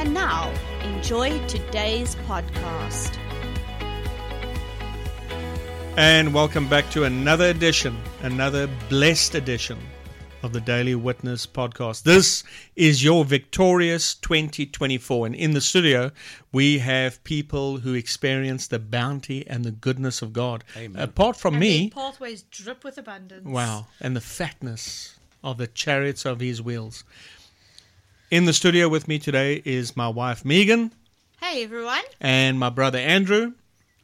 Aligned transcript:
And 0.00 0.14
now, 0.14 0.50
enjoy 0.82 1.38
today's 1.46 2.14
podcast. 2.26 3.18
And 5.98 6.32
welcome 6.32 6.66
back 6.70 6.88
to 6.92 7.04
another 7.04 7.44
edition, 7.50 7.98
another 8.22 8.66
blessed 8.88 9.34
edition 9.34 9.78
of 10.42 10.54
the 10.54 10.60
Daily 10.62 10.94
Witness 10.94 11.46
podcast. 11.46 12.04
This 12.04 12.42
is 12.76 13.04
your 13.04 13.26
victorious 13.26 14.14
2024. 14.14 15.26
And 15.26 15.34
in 15.34 15.50
the 15.50 15.60
studio, 15.60 16.12
we 16.50 16.78
have 16.78 17.22
people 17.24 17.76
who 17.76 17.92
experience 17.92 18.68
the 18.68 18.78
bounty 18.78 19.46
and 19.46 19.66
the 19.66 19.70
goodness 19.70 20.22
of 20.22 20.32
God. 20.32 20.64
Amen. 20.78 21.02
Apart 21.02 21.36
from 21.36 21.56
And 21.56 21.60
me, 21.60 21.90
pathways 21.90 22.44
drip 22.44 22.84
with 22.84 22.96
abundance. 22.96 23.44
wow, 23.44 23.86
and 24.00 24.16
the 24.16 24.22
fatness 24.22 25.18
of 25.44 25.58
the 25.58 25.66
chariots 25.66 26.24
of 26.24 26.40
his 26.40 26.62
wheels. 26.62 27.04
In 28.30 28.44
the 28.44 28.52
studio 28.52 28.88
with 28.88 29.08
me 29.08 29.18
today 29.18 29.60
is 29.64 29.96
my 29.96 30.06
wife 30.08 30.44
Megan 30.44 30.92
Hey 31.40 31.64
everyone. 31.64 32.04
and 32.20 32.60
my 32.60 32.68
brother 32.68 32.98
Andrew. 32.98 33.54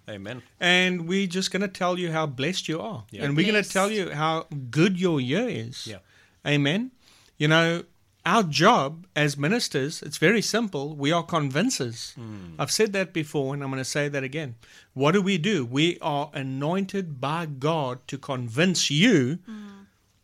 Amen. 0.08 0.42
And 0.58 1.06
we're 1.06 1.28
just 1.28 1.52
going 1.52 1.62
to 1.62 1.68
tell 1.68 1.96
you 1.96 2.10
how 2.10 2.26
blessed 2.26 2.68
you 2.68 2.80
are. 2.80 3.04
Yeah. 3.12 3.22
And 3.22 3.36
we're 3.36 3.48
going 3.48 3.62
to 3.62 3.70
tell 3.70 3.88
you 3.88 4.10
how 4.10 4.46
good 4.68 5.00
your 5.00 5.20
year 5.20 5.48
is. 5.48 5.86
Yeah. 5.86 5.98
Amen. 6.44 6.90
You 7.38 7.46
know, 7.46 7.84
our 8.24 8.42
job 8.42 9.06
as 9.14 9.36
ministers, 9.36 10.02
it's 10.02 10.18
very 10.18 10.42
simple. 10.42 10.96
We 10.96 11.12
are 11.12 11.22
convincers. 11.22 12.10
Hmm. 12.16 12.54
I've 12.58 12.72
said 12.72 12.92
that 12.94 13.12
before 13.12 13.54
and 13.54 13.62
I'm 13.62 13.70
going 13.70 13.78
to 13.78 13.84
say 13.84 14.08
that 14.08 14.24
again. 14.24 14.56
What 14.92 15.12
do 15.12 15.22
we 15.22 15.38
do? 15.38 15.64
We 15.64 15.98
are 16.02 16.30
anointed 16.34 17.20
by 17.20 17.46
God 17.46 18.00
to 18.08 18.18
convince 18.18 18.90
you 18.90 19.38
hmm. 19.46 19.75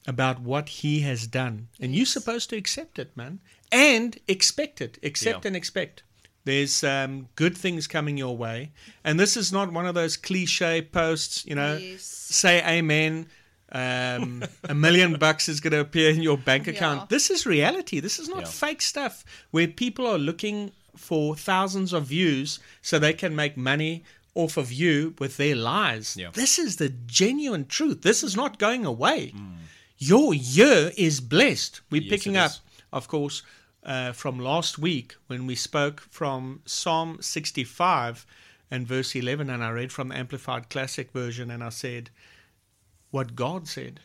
About 0.06 0.40
what 0.40 0.68
He 0.68 1.00
has 1.00 1.26
done. 1.26 1.68
And 1.80 1.94
you're 1.94 2.06
supposed 2.06 2.50
to 2.50 2.56
accept 2.56 2.98
it, 2.98 3.16
man. 3.16 3.40
And 3.70 4.18
expect 4.28 4.80
it. 4.80 4.98
Accept 5.02 5.44
Yeah. 5.44 5.48
and 5.48 5.56
expect. 5.56 6.02
There's 6.44 6.82
um, 6.82 7.28
good 7.36 7.56
things 7.56 7.86
coming 7.86 8.16
your 8.18 8.36
way. 8.36 8.72
And 9.04 9.18
this 9.18 9.36
is 9.36 9.52
not 9.52 9.72
one 9.72 9.86
of 9.86 9.94
those 9.94 10.16
cliche 10.16 10.82
posts, 10.82 11.46
you 11.46 11.54
know, 11.54 11.76
Yes. 11.76 12.02
say 12.02 12.60
amen. 12.66 13.28
Um, 13.70 14.42
a 14.64 14.74
million 14.74 15.14
bucks 15.14 15.48
is 15.48 15.60
going 15.60 15.72
to 15.72 15.80
appear 15.80 16.10
in 16.10 16.20
your 16.20 16.36
bank 16.36 16.66
account. 16.66 17.00
Yeah. 17.02 17.06
This 17.08 17.30
is 17.30 17.46
reality. 17.46 18.00
This 18.00 18.18
is 18.18 18.28
not 18.28 18.40
Yeah. 18.42 18.48
fake 18.48 18.82
stuff 18.82 19.24
where 19.52 19.68
people 19.68 20.06
are 20.06 20.18
looking 20.18 20.72
for 20.96 21.36
thousands 21.36 21.92
of 21.92 22.06
views 22.06 22.58
so 22.82 22.98
they 22.98 23.14
can 23.14 23.34
make 23.34 23.56
money 23.56 24.02
off 24.34 24.56
of 24.56 24.72
you 24.72 25.14
with 25.18 25.36
their 25.36 25.54
lies. 25.54 26.18
This 26.32 26.58
is 26.58 26.76
the 26.76 26.88
genuine 26.88 27.66
truth. 27.66 28.02
This 28.02 28.22
is 28.22 28.34
not 28.36 28.58
going 28.58 28.84
away. 28.84 29.32
Your 30.04 30.34
year 30.34 30.90
is 30.96 31.20
blessed. 31.20 31.80
We're 31.88 32.02
Yes, 32.02 32.10
picking 32.10 32.36
up, 32.36 32.50
of 32.92 33.06
course, 33.06 33.44
uh, 33.84 34.10
from 34.10 34.40
last 34.40 34.76
week 34.76 35.14
when 35.28 35.46
we 35.46 35.54
spoke 35.54 36.00
from 36.00 36.60
Psalm 36.66 37.18
65 37.20 38.26
and 38.68 38.84
verse 38.84 39.14
11, 39.14 39.48
and 39.48 39.62
I 39.62 39.70
read 39.70 39.92
from 39.92 40.08
the 40.08 40.16
Amplified 40.16 40.70
Classic 40.70 41.12
Version, 41.12 41.52
and 41.52 41.62
I 41.62 41.68
said, 41.68 42.10
what 43.12 43.36
God 43.36 43.68
said 43.68 44.00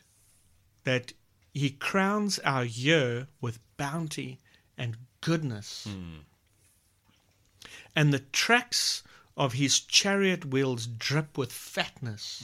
that 0.83 1.13
He 1.51 1.71
crowns 1.71 2.37
our 2.39 2.63
year 2.65 3.27
with 3.41 3.57
bounty 3.77 4.37
and 4.77 4.97
goodness. 5.21 5.87
And 7.95 8.13
the 8.13 8.19
tracks 8.31 9.01
of 9.35 9.53
His 9.53 9.79
chariot 9.79 10.45
wheels 10.45 10.85
drip 10.85 11.39
with 11.39 11.51
fatness. 11.51 12.43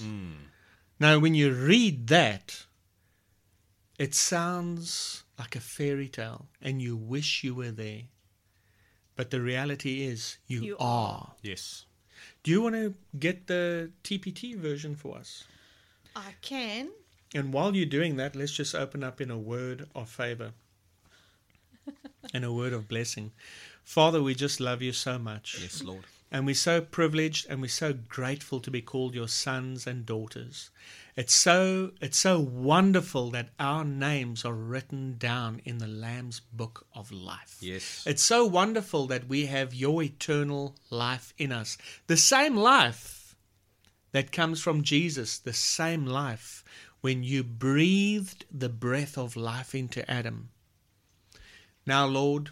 Now, 0.99 1.19
when 1.19 1.35
you 1.35 1.51
read 1.53 2.07
that, 2.07 2.65
it 4.03 4.13
sounds 4.13 5.23
like 5.39 5.55
a 5.55 5.61
fairy 5.61 6.09
tale, 6.09 6.47
and 6.61 6.81
you 6.81 6.97
wish 6.97 7.41
you 7.41 7.55
were 7.55 7.71
there. 7.71 8.01
But 9.15 9.31
the 9.31 9.39
reality 9.39 10.03
is, 10.05 10.39
you, 10.45 10.61
You 10.61 10.77
are. 10.77 11.31
Yes. 11.41 11.85
Do 12.43 12.51
you 12.51 12.61
want 12.61 12.75
to 12.75 12.95
get 13.17 13.47
the 13.47 13.91
TPT 14.03 14.57
version 14.57 14.95
for 14.95 15.15
us? 15.17 15.45
I 16.17 16.33
can. 16.41 16.89
And 17.33 17.53
while 17.53 17.77
you're 17.77 17.85
doing 17.85 18.17
that, 18.17 18.35
let's 18.35 18.51
just 18.51 18.75
open 18.75 19.05
up 19.05 19.21
in 19.21 19.31
a 19.31 19.37
word 19.37 19.87
of 19.95 20.09
favor 20.09 20.51
and 22.33 22.43
a 22.43 22.51
word 22.51 22.73
of 22.73 22.89
blessing. 22.89 23.31
Father, 23.85 24.21
we 24.21 24.35
just 24.35 24.59
love 24.59 24.81
you 24.81 24.91
so 24.91 25.17
much. 25.17 25.59
Yes, 25.61 25.81
Lord. 25.81 26.03
And 26.29 26.45
we're 26.45 26.55
so 26.55 26.81
privileged 26.81 27.47
and 27.49 27.61
we're 27.61 27.67
so 27.69 27.93
grateful 27.93 28.59
to 28.59 28.69
be 28.71 28.81
called 28.81 29.15
your 29.15 29.29
sons 29.29 29.87
and 29.87 30.05
daughters. 30.05 30.71
It's 31.15 31.33
so 31.33 31.91
it's 32.01 32.17
so 32.17 32.39
wonderful 32.39 33.29
that 33.31 33.49
our 33.59 33.85
names 33.85 34.43
are 34.43 34.53
written 34.53 35.17
down 35.17 35.61
in 35.63 35.77
the 35.77 35.87
Lamb's 35.87 36.39
book 36.39 36.87
of 36.95 37.11
life. 37.11 37.57
Yes. 37.61 38.03
It's 38.07 38.23
so 38.23 38.45
wonderful 38.45 39.05
that 39.07 39.27
we 39.27 39.45
have 39.45 39.75
your 39.75 40.01
eternal 40.01 40.75
life 40.89 41.33
in 41.37 41.51
us. 41.51 41.77
The 42.07 42.17
same 42.17 42.55
life 42.55 43.35
that 44.11 44.31
comes 44.31 44.59
from 44.59 44.81
Jesus, 44.83 45.37
the 45.37 45.53
same 45.53 46.05
life 46.05 46.63
when 47.01 47.21
you 47.21 47.43
breathed 47.43 48.45
the 48.51 48.69
breath 48.69 49.17
of 49.17 49.35
life 49.35 49.75
into 49.75 50.09
Adam. 50.09 50.49
Now, 51.85 52.05
Lord, 52.05 52.49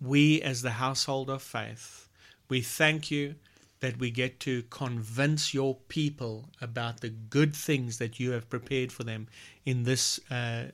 we 0.00 0.40
as 0.42 0.62
the 0.62 0.72
household 0.72 1.30
of 1.30 1.42
faith, 1.42 2.08
we 2.48 2.60
thank 2.60 3.10
you 3.10 3.36
that 3.80 3.98
we 3.98 4.10
get 4.10 4.40
to 4.40 4.62
convince 4.64 5.54
your 5.54 5.74
people 5.88 6.50
about 6.60 7.00
the 7.00 7.08
good 7.08 7.56
things 7.56 7.98
that 7.98 8.20
you 8.20 8.32
have 8.32 8.48
prepared 8.48 8.92
for 8.92 9.04
them 9.04 9.26
in 9.64 9.84
this 9.84 10.20
uh, 10.30 10.64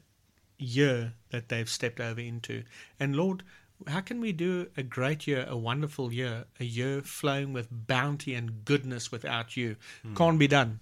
year 0.59 1.13
that 1.31 1.49
they've 1.49 1.69
stepped 1.69 2.01
over 2.01 2.21
into. 2.21 2.65
And 2.99 3.15
Lord, 3.17 3.43
how 3.87 4.01
can 4.01 4.21
we 4.21 4.33
do 4.33 4.69
a 4.77 4.83
great 4.83 5.27
year, 5.27 5.47
a 5.49 5.57
wonderful 5.57 6.13
year, 6.13 6.47
a 6.59 6.65
year 6.65 7.03
flowing 7.03 7.53
with 7.53 7.69
bounty 7.71 8.35
and 8.35 8.65
goodness 8.65 9.13
without 9.13 9.57
you? 9.57 9.77
Can't 10.15 10.39
be 10.39 10.49
done. 10.49 10.81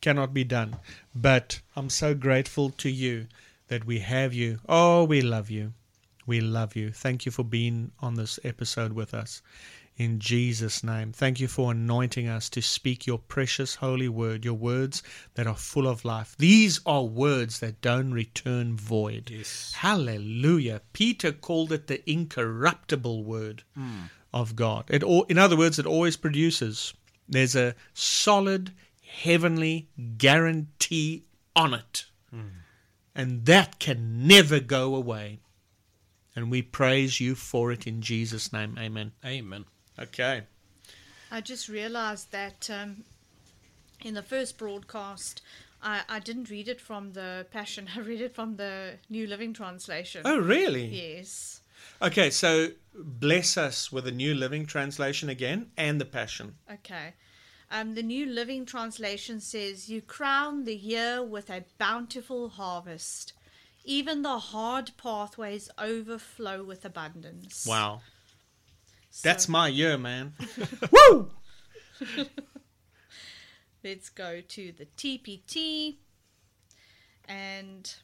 Cannot 0.00 0.34
be 0.34 0.44
done. 0.44 0.76
But 1.14 1.60
I'm 1.76 1.88
so 1.88 2.14
grateful 2.14 2.70
to 2.70 2.90
you 2.90 3.26
that 3.68 3.86
we 3.86 4.00
have 4.00 4.34
you. 4.34 4.58
Oh, 4.68 5.04
we 5.04 5.22
love 5.22 5.48
you. 5.48 5.72
We 6.26 6.40
love 6.40 6.74
you. 6.76 6.90
Thank 6.90 7.24
you 7.24 7.32
for 7.32 7.44
being 7.44 7.92
on 8.00 8.14
this 8.14 8.38
episode 8.44 8.92
with 8.92 9.14
us. 9.14 9.42
In 9.96 10.18
Jesus' 10.18 10.82
name. 10.82 11.12
Thank 11.12 11.38
you 11.38 11.46
for 11.46 11.70
anointing 11.70 12.26
us 12.26 12.50
to 12.50 12.60
speak 12.60 13.06
your 13.06 13.18
precious 13.18 13.76
holy 13.76 14.08
word, 14.08 14.44
your 14.44 14.54
words 14.54 15.04
that 15.34 15.46
are 15.46 15.54
full 15.54 15.86
of 15.86 16.04
life. 16.04 16.34
These 16.36 16.80
are 16.84 17.04
words 17.04 17.60
that 17.60 17.80
don't 17.80 18.10
return 18.12 18.76
void. 18.76 19.30
Yes. 19.30 19.72
Hallelujah. 19.76 20.80
Peter 20.92 21.30
called 21.30 21.70
it 21.70 21.86
the 21.86 22.08
incorruptible 22.10 23.22
word 23.22 23.62
hmm. 23.76 24.06
of 24.32 24.56
God. 24.56 24.86
It 24.88 25.04
all, 25.04 25.24
in 25.24 25.38
other 25.38 25.56
words, 25.56 25.78
it 25.78 25.86
always 25.86 26.16
produces. 26.16 26.92
There's 27.28 27.54
a 27.54 27.76
solid 27.92 28.72
heavenly 29.06 29.90
guarantee 30.18 31.22
on 31.54 31.72
it. 31.72 32.06
Hmm. 32.30 32.48
And 33.14 33.46
that 33.46 33.78
can 33.78 34.26
never 34.26 34.58
go 34.58 34.96
away. 34.96 35.38
And 36.34 36.50
we 36.50 36.62
praise 36.62 37.20
you 37.20 37.36
for 37.36 37.70
it 37.70 37.86
in 37.86 38.02
Jesus' 38.02 38.52
name. 38.52 38.76
Amen. 38.76 39.12
Amen. 39.24 39.66
Okay. 39.98 40.42
I 41.30 41.40
just 41.40 41.68
realized 41.68 42.32
that 42.32 42.68
um, 42.70 43.04
in 44.02 44.14
the 44.14 44.22
first 44.22 44.58
broadcast, 44.58 45.42
I, 45.82 46.02
I 46.08 46.18
didn't 46.18 46.50
read 46.50 46.68
it 46.68 46.80
from 46.80 47.12
the 47.12 47.46
Passion. 47.50 47.88
I 47.96 48.00
read 48.00 48.20
it 48.20 48.34
from 48.34 48.56
the 48.56 48.94
New 49.08 49.26
Living 49.26 49.52
Translation. 49.52 50.22
Oh, 50.24 50.38
really? 50.38 50.86
Yes. 50.86 51.60
Okay, 52.00 52.30
so 52.30 52.68
bless 52.94 53.56
us 53.56 53.92
with 53.92 54.04
the 54.04 54.12
New 54.12 54.34
Living 54.34 54.66
Translation 54.66 55.28
again 55.28 55.70
and 55.76 56.00
the 56.00 56.04
Passion. 56.04 56.56
Okay. 56.72 57.14
Um, 57.70 57.94
the 57.94 58.02
New 58.02 58.26
Living 58.26 58.66
Translation 58.66 59.40
says, 59.40 59.88
You 59.88 60.00
crown 60.00 60.64
the 60.64 60.76
year 60.76 61.22
with 61.22 61.50
a 61.50 61.64
bountiful 61.78 62.50
harvest. 62.50 63.32
Even 63.84 64.22
the 64.22 64.38
hard 64.38 64.92
pathways 64.96 65.70
overflow 65.78 66.62
with 66.64 66.84
abundance. 66.84 67.66
Wow. 67.68 68.00
That's 69.22 69.48
my 69.48 69.68
year, 69.68 69.96
man. 69.98 70.32
Woo! 70.90 71.30
Let's 73.84 74.08
go 74.08 74.40
to 74.40 74.72
the 74.72 74.86
TPT. 74.96 75.96
And 77.28 77.94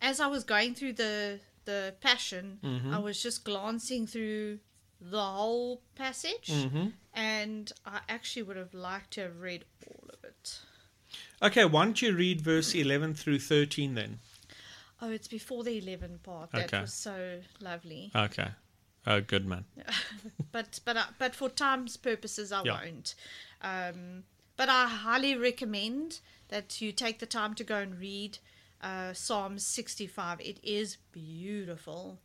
as 0.00 0.20
I 0.20 0.26
was 0.26 0.44
going 0.44 0.74
through 0.74 0.94
the 0.94 1.40
the 1.64 1.94
passion, 2.00 2.58
I 2.92 2.98
was 2.98 3.22
just 3.22 3.44
glancing 3.44 4.06
through 4.06 4.58
the 5.00 5.22
whole 5.22 5.80
passage, 5.94 6.48
Mm-hmm. 6.50 6.88
and 7.14 7.72
I 7.86 8.00
actually 8.08 8.42
would 8.42 8.56
have 8.58 8.74
liked 8.74 9.12
to 9.12 9.22
have 9.22 9.40
read 9.40 9.64
all 9.86 10.10
of 10.12 10.22
it. 10.24 10.60
Okay, 11.40 11.64
why 11.64 11.84
don't 11.84 12.02
you 12.02 12.14
read 12.14 12.40
verse 12.42 12.74
11 12.74 13.14
through 13.14 13.38
13 13.38 13.94
then? 13.94 14.18
Oh, 15.00 15.10
it's 15.10 15.26
before 15.28 15.64
the 15.64 15.78
11 15.78 16.20
part. 16.22 16.50
That 16.52 16.64
Okay. 16.66 16.80
was 16.82 16.92
so 16.92 17.40
lovely. 17.60 18.12
Okay. 18.14 18.48
Oh, 19.06 19.20
good 19.20 19.46
man. 19.46 19.64
but 20.52 20.80
but 20.84 20.96
uh, 20.96 21.04
but 21.18 21.34
for 21.34 21.48
time's 21.48 21.96
purposes, 21.96 22.52
I 22.52 22.62
Yeah. 22.62 22.80
won't. 22.80 23.14
Um, 23.60 24.24
but 24.56 24.68
I 24.68 24.86
highly 24.86 25.36
recommend 25.36 26.20
that 26.48 26.80
you 26.80 26.92
take 26.92 27.18
the 27.18 27.26
time 27.26 27.54
to 27.54 27.64
go 27.64 27.78
and 27.78 27.98
read 27.98 28.38
uh, 28.80 29.12
Psalm 29.12 29.58
65. 29.58 30.40
It 30.40 30.60
is 30.62 30.96
beautiful. 31.12 32.20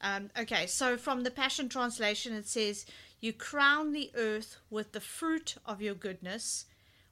Um, 0.00 0.30
okay, 0.38 0.66
so 0.66 0.96
from 0.96 1.22
the 1.22 1.30
Passion 1.30 1.68
Translation, 1.68 2.32
it 2.34 2.46
says, 2.46 2.86
"You 3.20 3.32
crown 3.32 3.92
the 3.92 4.10
earth 4.14 4.58
with 4.70 4.92
the 4.92 5.00
fruit 5.00 5.56
of 5.64 5.82
your 5.82 5.94
goodness." 5.94 6.66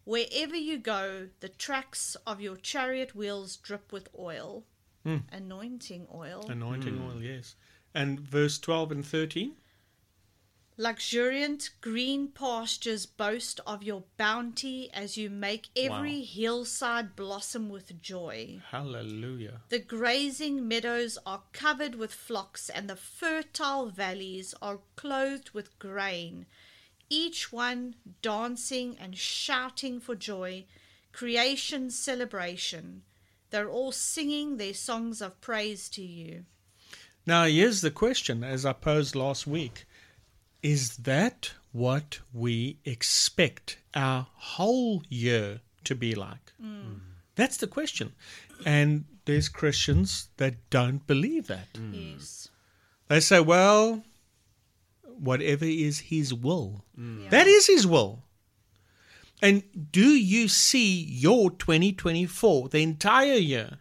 Wherever 0.04 0.54
you 0.54 0.78
go, 0.78 1.30
the 1.40 1.48
tracks 1.48 2.16
of 2.24 2.40
your 2.40 2.56
chariot 2.56 3.16
wheels 3.16 3.56
drip 3.56 3.92
with 3.92 4.08
oil, 4.16 4.62
anointing 5.32 6.06
oil. 6.14 6.46
Anointing 6.48 7.00
oil, 7.00 7.20
yes. 7.20 7.56
And 7.96 8.20
verse 8.20 8.58
12 8.58 8.92
and 8.92 9.06
13? 9.06 9.56
Luxuriant 10.76 11.70
green 11.80 12.28
pastures 12.28 13.06
boast 13.06 13.58
of 13.66 13.82
your 13.82 14.04
bounty 14.18 14.90
as 14.92 15.16
you 15.16 15.30
make 15.30 15.70
every 15.74 16.18
Wow. 16.18 16.26
hillside 16.26 17.16
blossom 17.16 17.70
with 17.70 18.02
joy. 18.02 18.60
Hallelujah. 18.68 19.62
The 19.70 19.78
grazing 19.78 20.68
meadows 20.68 21.16
are 21.24 21.44
covered 21.54 21.94
with 21.94 22.12
flocks, 22.12 22.68
and 22.68 22.90
the 22.90 22.96
fertile 22.96 23.88
valleys 23.88 24.52
are 24.60 24.80
clothed 24.96 25.52
with 25.52 25.78
grain, 25.78 26.44
each 27.08 27.50
one 27.50 27.94
dancing 28.20 28.98
and 28.98 29.16
shouting 29.16 30.00
for 30.00 30.14
joy, 30.14 30.66
creation's 31.12 31.98
celebration. 31.98 33.04
They're 33.48 33.70
all 33.70 33.92
singing 33.92 34.58
their 34.58 34.74
songs 34.74 35.22
of 35.22 35.40
praise 35.40 35.88
to 35.90 36.02
you. 36.02 36.44
Now, 37.26 37.44
here's 37.44 37.80
the 37.80 37.90
question, 37.90 38.44
as 38.44 38.64
I 38.64 38.72
posed 38.72 39.14
last 39.16 39.46
week 39.46 39.84
Is 40.62 40.96
that 40.98 41.52
what 41.72 42.20
we 42.32 42.78
expect 42.84 43.78
our 43.94 44.26
whole 44.34 45.02
year 45.08 45.60
to 45.84 45.94
be 45.94 46.14
like? 46.14 46.52
Mm. 46.62 46.82
Mm. 46.84 47.00
That's 47.34 47.58
the 47.58 47.66
question. 47.66 48.12
And 48.64 49.04
there's 49.26 49.48
Christians 49.48 50.28
that 50.38 50.54
don't 50.70 51.06
believe 51.06 51.46
that. 51.48 51.72
Mm. 51.74 52.14
Yes. 52.14 52.48
They 53.08 53.20
say, 53.20 53.40
well, 53.40 54.02
whatever 55.02 55.64
is 55.64 55.98
His 56.10 56.32
will, 56.32 56.84
that 57.30 57.46
is 57.46 57.66
His 57.66 57.86
will. 57.86 58.22
And 59.42 59.62
do 59.92 60.08
you 60.08 60.48
see 60.48 61.04
your 61.04 61.50
2024, 61.50 62.70
the 62.70 62.82
entire 62.82 63.34
year, 63.34 63.78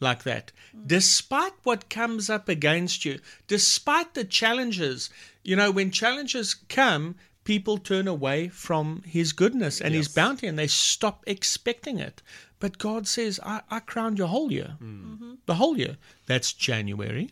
like 0.00 0.22
that? 0.24 0.52
Despite 0.86 1.54
what 1.64 1.90
comes 1.90 2.30
up 2.30 2.48
against 2.48 3.04
you, 3.04 3.18
despite 3.46 4.14
the 4.14 4.24
challenges, 4.24 5.10
you 5.42 5.56
know, 5.56 5.70
when 5.70 5.90
challenges 5.90 6.54
come, 6.54 7.16
people 7.44 7.78
turn 7.78 8.06
away 8.06 8.48
from 8.48 9.02
His 9.06 9.32
goodness 9.32 9.80
and 9.80 9.94
His 9.94 10.08
bounty 10.08 10.46
and 10.46 10.58
they 10.58 10.66
stop 10.66 11.24
expecting 11.26 11.98
it. 11.98 12.22
But 12.60 12.78
God 12.78 13.06
says, 13.06 13.40
I, 13.42 13.62
I 13.70 13.80
crowned 13.80 14.18
your 14.18 14.28
whole 14.28 14.52
year. 14.52 14.76
Hmm. 14.78 15.12
Mm-hmm. 15.12 15.34
The 15.46 15.54
whole 15.54 15.78
year. 15.78 15.96
That's 16.26 16.52
January. 16.52 17.30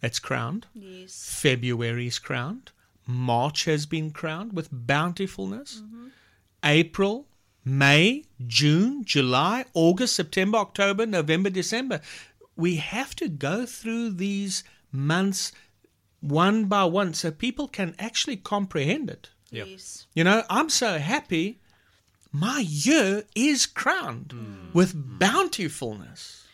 That's 0.00 0.18
crowned. 0.18 0.66
Yes. 0.74 1.38
February 1.40 2.06
is 2.06 2.18
crowned. 2.18 2.72
March 3.06 3.64
has 3.64 3.86
been 3.86 4.10
crowned 4.10 4.52
with 4.52 4.68
bountifulness. 4.70 5.82
Mm-hmm. 5.82 6.08
April, 6.64 7.26
May, 7.64 8.24
June, 8.46 9.04
July, 9.04 9.64
August, 9.74 10.14
September, 10.16 10.58
October, 10.58 11.06
November, 11.06 11.50
December. 11.50 12.00
We 12.56 12.76
have 12.76 13.14
to 13.16 13.28
go 13.28 13.66
through 13.66 14.10
these 14.12 14.64
months 14.92 15.52
one 16.20 16.64
by 16.66 16.84
one 16.84 17.14
so 17.14 17.30
people 17.30 17.68
can 17.68 17.94
actually 17.98 18.36
comprehend 18.36 19.08
it. 19.10 19.30
Yep. 19.50 19.66
Yes. 19.68 20.06
You 20.14 20.24
know, 20.24 20.42
I'm 20.50 20.68
so 20.68 20.98
happy. 20.98 21.58
My 22.32 22.60
year 22.66 23.24
is 23.34 23.66
crowned 23.66 24.34
with 24.72 24.92
bountifulness. 25.18 26.46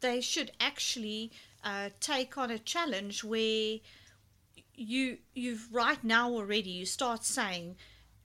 they 0.00 0.20
should 0.20 0.52
actually 0.60 1.32
uh, 1.64 1.88
take 1.98 2.36
on 2.36 2.50
a 2.50 2.58
challenge 2.58 3.24
where 3.24 3.78
you 4.76 5.18
you've 5.34 5.66
right 5.72 6.02
now 6.04 6.30
already 6.30 6.70
you 6.70 6.84
start 6.84 7.24
saying 7.24 7.74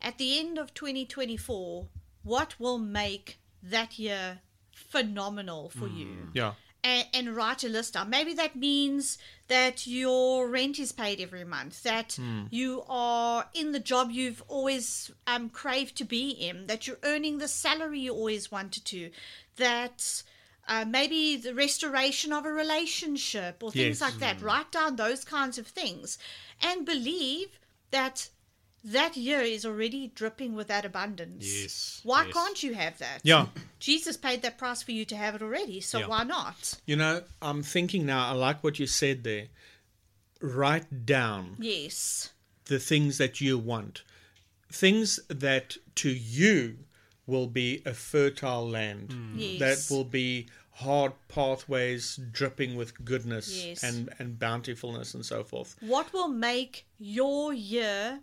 at 0.02 0.18
the 0.18 0.38
end 0.40 0.58
of 0.58 0.74
2024 0.74 1.88
what 2.30 2.60
will 2.60 2.78
make 2.80 3.40
that 3.76 3.92
year 4.00 4.40
phenomenal 4.94 5.70
for 5.70 5.88
you 5.88 6.30
Yeah. 6.34 6.54
and, 6.84 7.06
and 7.14 7.36
write 7.36 7.64
a 7.64 7.70
list 7.70 7.94
down. 7.96 8.10
Maybe 8.10 8.34
that 8.36 8.56
means 8.56 9.18
that 9.48 9.78
your 9.88 10.48
rent 10.50 10.80
is 10.80 10.92
paid 10.92 11.20
every 11.20 11.44
month, 11.44 11.84
that 11.84 12.18
you 12.60 12.84
are 12.88 13.46
in 13.54 13.72
the 13.72 13.80
job 13.92 14.06
you've 14.12 14.44
always 14.48 15.12
um, 15.28 15.50
craved 15.50 15.96
to 15.98 16.06
be 16.06 16.30
in, 16.30 16.68
that 16.68 16.88
you're 16.88 17.04
earning 17.04 17.38
the 17.40 17.48
salary 17.48 18.00
you 18.02 18.14
always 18.14 18.52
wanted 18.52 18.86
to, 18.86 19.12
that 19.58 20.24
uh, 20.68 20.86
maybe 20.88 21.36
the 21.36 21.54
restoration 21.54 22.32
of 22.32 22.46
a 22.46 22.52
relationship 22.64 23.62
or 23.64 23.72
things 23.72 24.00
Yes. 24.00 24.02
like 24.02 24.20
that. 24.20 24.42
Write 24.42 24.72
down 24.72 24.96
those 24.96 25.24
kinds 25.26 25.58
of 25.58 25.68
things 25.68 26.18
and 26.62 26.86
believe 26.86 27.60
that 27.92 28.30
that 28.84 29.18
year 29.18 29.42
is 29.42 29.66
already 29.66 30.08
dripping 30.16 30.56
with 30.56 30.68
that 30.68 30.86
abundance. 30.86 31.46
Yes, 31.46 32.02
Why 32.04 32.26
yes. 32.26 32.34
can't 32.34 32.64
you 32.64 32.74
have 32.76 32.98
that? 33.00 33.20
Yeah. 33.24 33.48
Jesus 33.80 34.18
paid 34.18 34.42
that 34.42 34.58
price 34.58 34.82
for 34.82 34.92
you 34.92 35.06
to 35.06 35.16
have 35.18 35.36
it 35.36 35.42
already, 35.42 35.82
so 35.82 36.00
Yeah. 36.00 36.08
why 36.08 36.24
not? 36.24 36.76
You 36.86 36.96
know, 36.96 37.24
I'm 37.42 37.64
thinking 37.64 38.06
now, 38.06 38.28
I 38.30 38.32
like 38.32 38.64
what 38.64 38.80
you 38.80 38.88
said 38.88 39.24
there. 39.24 39.48
Write 40.42 41.06
down 41.06 41.58
Yes. 41.60 42.32
the 42.66 42.80
things 42.80 43.18
that 43.18 43.42
you 43.42 43.58
want, 43.58 44.04
things 44.72 45.20
that 45.28 45.76
to 45.96 46.10
you 46.10 46.78
will 47.28 47.48
be 47.48 47.82
a 47.86 47.94
fertile 47.94 48.68
land, 48.68 49.12
hmm. 49.12 49.38
Yes. 49.38 49.60
that 49.90 49.94
will 49.94 50.06
be 50.06 50.48
hard 50.72 51.12
pathways 51.28 52.18
dripping 52.32 52.76
with 52.78 53.04
goodness 53.04 53.66
Yes. 53.66 53.84
and, 53.84 54.10
and 54.18 54.40
bountifulness 54.40 55.14
and 55.14 55.26
so 55.26 55.44
forth. 55.44 55.76
What 55.82 56.14
will 56.14 56.30
make 56.30 56.86
your 56.98 57.54
year 57.54 58.22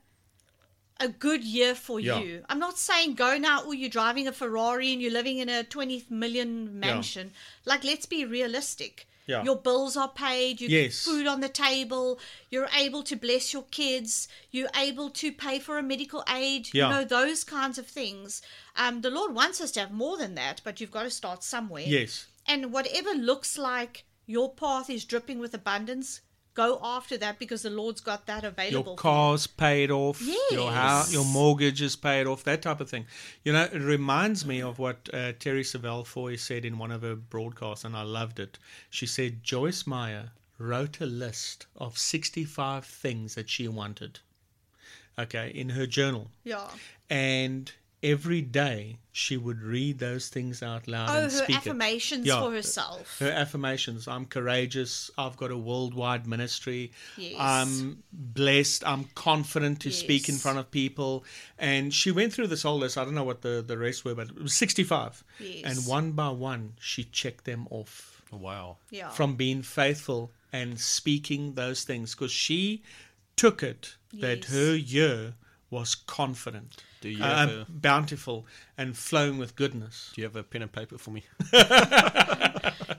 a 1.07 1.13
good 1.27 1.43
year 1.45 1.75
for 1.75 1.99
Yeah. 2.01 2.21
you? 2.21 2.45
I'm 2.51 2.59
not 2.59 2.79
saying 2.79 3.15
go 3.15 3.39
now, 3.39 3.59
or 3.65 3.75
you're 3.75 3.89
driving 4.01 4.27
a 4.29 4.33
Ferrari 4.33 4.93
and 4.93 5.01
you're 5.03 5.13
living 5.21 5.39
in 5.39 5.49
a 5.49 5.65
20 5.65 6.05
million 6.11 6.79
mansion. 6.79 7.33
Like, 7.65 7.83
let's 7.85 8.07
be 8.07 8.25
realistic. 8.25 9.07
Yeah. 9.27 9.43
Your 9.43 9.57
bills 9.57 9.97
are 9.97 10.09
paid, 10.09 10.61
you 10.61 10.69
Yes. 10.69 11.05
get 11.05 11.11
food 11.13 11.27
on 11.27 11.41
the 11.41 11.49
table, 11.49 12.21
you're 12.49 12.69
able 12.87 13.03
to 13.11 13.17
bless 13.17 13.53
your 13.53 13.65
kids, 13.81 14.29
you're 14.53 14.71
able 14.77 15.11
to 15.23 15.33
pay 15.33 15.59
for 15.59 15.79
a 15.79 15.83
medical 15.83 16.23
aid, 16.29 16.69
Yeah. 16.73 16.85
you 16.89 16.95
know, 16.95 17.05
those 17.05 17.43
kinds 17.43 17.77
of 17.79 17.89
things. 17.89 18.41
Um, 18.77 19.01
the 19.01 19.11
Lord 19.11 19.35
wants 19.35 19.61
us 19.61 19.73
to 19.73 19.81
have 19.81 19.91
more 19.91 20.17
than 20.17 20.35
that, 20.37 20.61
but 20.63 20.81
you've 20.81 20.93
got 20.93 21.03
to 21.05 21.11
start 21.11 21.43
somewhere. 21.43 21.85
Yes. 21.87 22.27
And 22.47 22.73
whatever 22.73 23.15
looks 23.15 23.59
like 23.59 24.05
your 24.27 24.49
path 24.55 24.89
is 24.89 25.05
dripping 25.05 25.41
with 25.41 25.55
abundance, 25.55 26.21
go 26.57 26.81
after 26.83 27.17
that 27.19 27.39
because 27.39 27.63
the 27.63 27.71
Lord's 27.71 28.01
got 28.01 28.27
that 28.27 28.43
available. 28.43 28.93
Your 28.93 28.97
car's 28.97 29.47
paid 29.47 29.91
off, 29.93 30.21
your 30.51 30.73
house, 30.73 31.07
Yes. 31.09 31.13
your 31.15 31.25
mortgage 31.25 31.81
is 31.83 31.95
paid 31.95 32.27
off, 32.27 32.43
that 32.45 32.63
type 32.63 32.81
of 32.81 32.91
thing. 32.91 33.07
You 33.45 33.53
know, 33.53 33.63
it 33.65 33.79
reminds 33.81 34.45
me 34.45 34.61
of 34.63 34.79
what 34.81 35.09
uh, 35.13 35.33
Terry 35.39 35.63
Savelle 35.63 36.05
Foy 36.07 36.35
said 36.37 36.65
in 36.65 36.79
one 36.79 36.91
of 36.91 37.03
her 37.03 37.15
broadcasts, 37.15 37.85
and 37.85 37.95
I 37.97 38.03
loved 38.03 38.41
it. 38.41 38.59
She 38.91 39.07
said 39.07 39.45
Joyce 39.45 39.87
Meyer 39.87 40.31
wrote 40.59 41.01
a 41.01 41.07
list 41.07 41.67
of 41.77 41.99
65 41.99 42.85
things 42.85 43.35
that 43.35 43.49
she 43.51 43.69
wanted, 43.69 44.21
okay, 45.19 45.51
in 45.55 45.69
her 45.71 45.87
journal. 45.87 46.31
Yeah. 46.45 46.67
And 47.11 47.71
every 48.15 48.41
day 48.41 48.99
she 49.13 49.37
would 49.37 49.63
read 49.63 49.99
those 49.99 50.29
things 50.29 50.63
out 50.63 50.87
loud 50.87 51.09
Oh, 51.11 51.15
and 51.15 51.25
her 51.25 51.31
speak 51.31 51.51
it. 51.51 51.57
affirmations 51.57 52.27
Yeah. 52.27 52.41
for 52.41 52.53
herself. 52.53 53.19
Her 53.19 53.31
affirmations. 53.31 54.07
I'm 54.07 54.27
courageous. 54.27 55.11
I've 55.17 55.37
got 55.37 55.51
a 55.51 55.57
worldwide 55.57 56.27
ministry. 56.27 56.93
Yes. 57.17 57.35
I'm 57.39 58.03
blessed. 58.13 58.87
I'm 58.87 59.05
confident 59.15 59.81
to 59.81 59.91
speak 59.91 60.29
in 60.29 60.37
front 60.37 60.59
of 60.59 60.71
people. 60.71 61.25
And 61.59 61.95
she 61.95 62.11
went 62.11 62.33
through 62.35 62.49
this 62.49 62.63
whole 62.63 62.79
list. 62.79 62.99
I 62.99 63.05
don't 63.05 63.15
know 63.15 63.25
what 63.25 63.41
the, 63.43 63.65
the 63.67 63.79
rest 63.79 64.05
were, 64.05 64.15
but 64.15 64.29
it 64.29 64.43
was 64.43 64.53
65. 64.55 65.25
Yes. 65.41 65.63
And 65.65 65.87
one 65.87 66.13
by 66.13 66.29
one, 66.29 66.75
she 66.79 67.05
checked 67.05 67.45
them 67.45 67.67
off 67.71 68.23
Wow. 68.31 68.77
yeah. 68.91 69.09
from 69.11 69.37
being 69.37 69.63
faithful 69.63 70.31
and 70.53 70.79
speaking 70.79 71.55
those 71.55 71.85
things 71.85 72.15
because 72.15 72.33
she 72.33 72.83
took 73.37 73.63
it 73.63 73.97
that 74.13 74.47
her 74.47 74.75
year 74.77 75.35
was 75.71 75.95
confident, 75.95 76.83
Do 77.07 77.13
you 77.19 77.25
uh, 77.25 77.65
a- 77.69 77.71
bountiful, 77.71 78.47
and 78.79 78.97
flowing 78.97 79.39
with 79.39 79.57
goodness. 79.57 80.11
Do 80.15 80.21
you 80.21 80.27
have 80.27 80.37
a 80.37 80.43
pen 80.43 80.63
and 80.63 80.73
paper 80.73 80.99
for 80.99 81.11
me? 81.11 81.23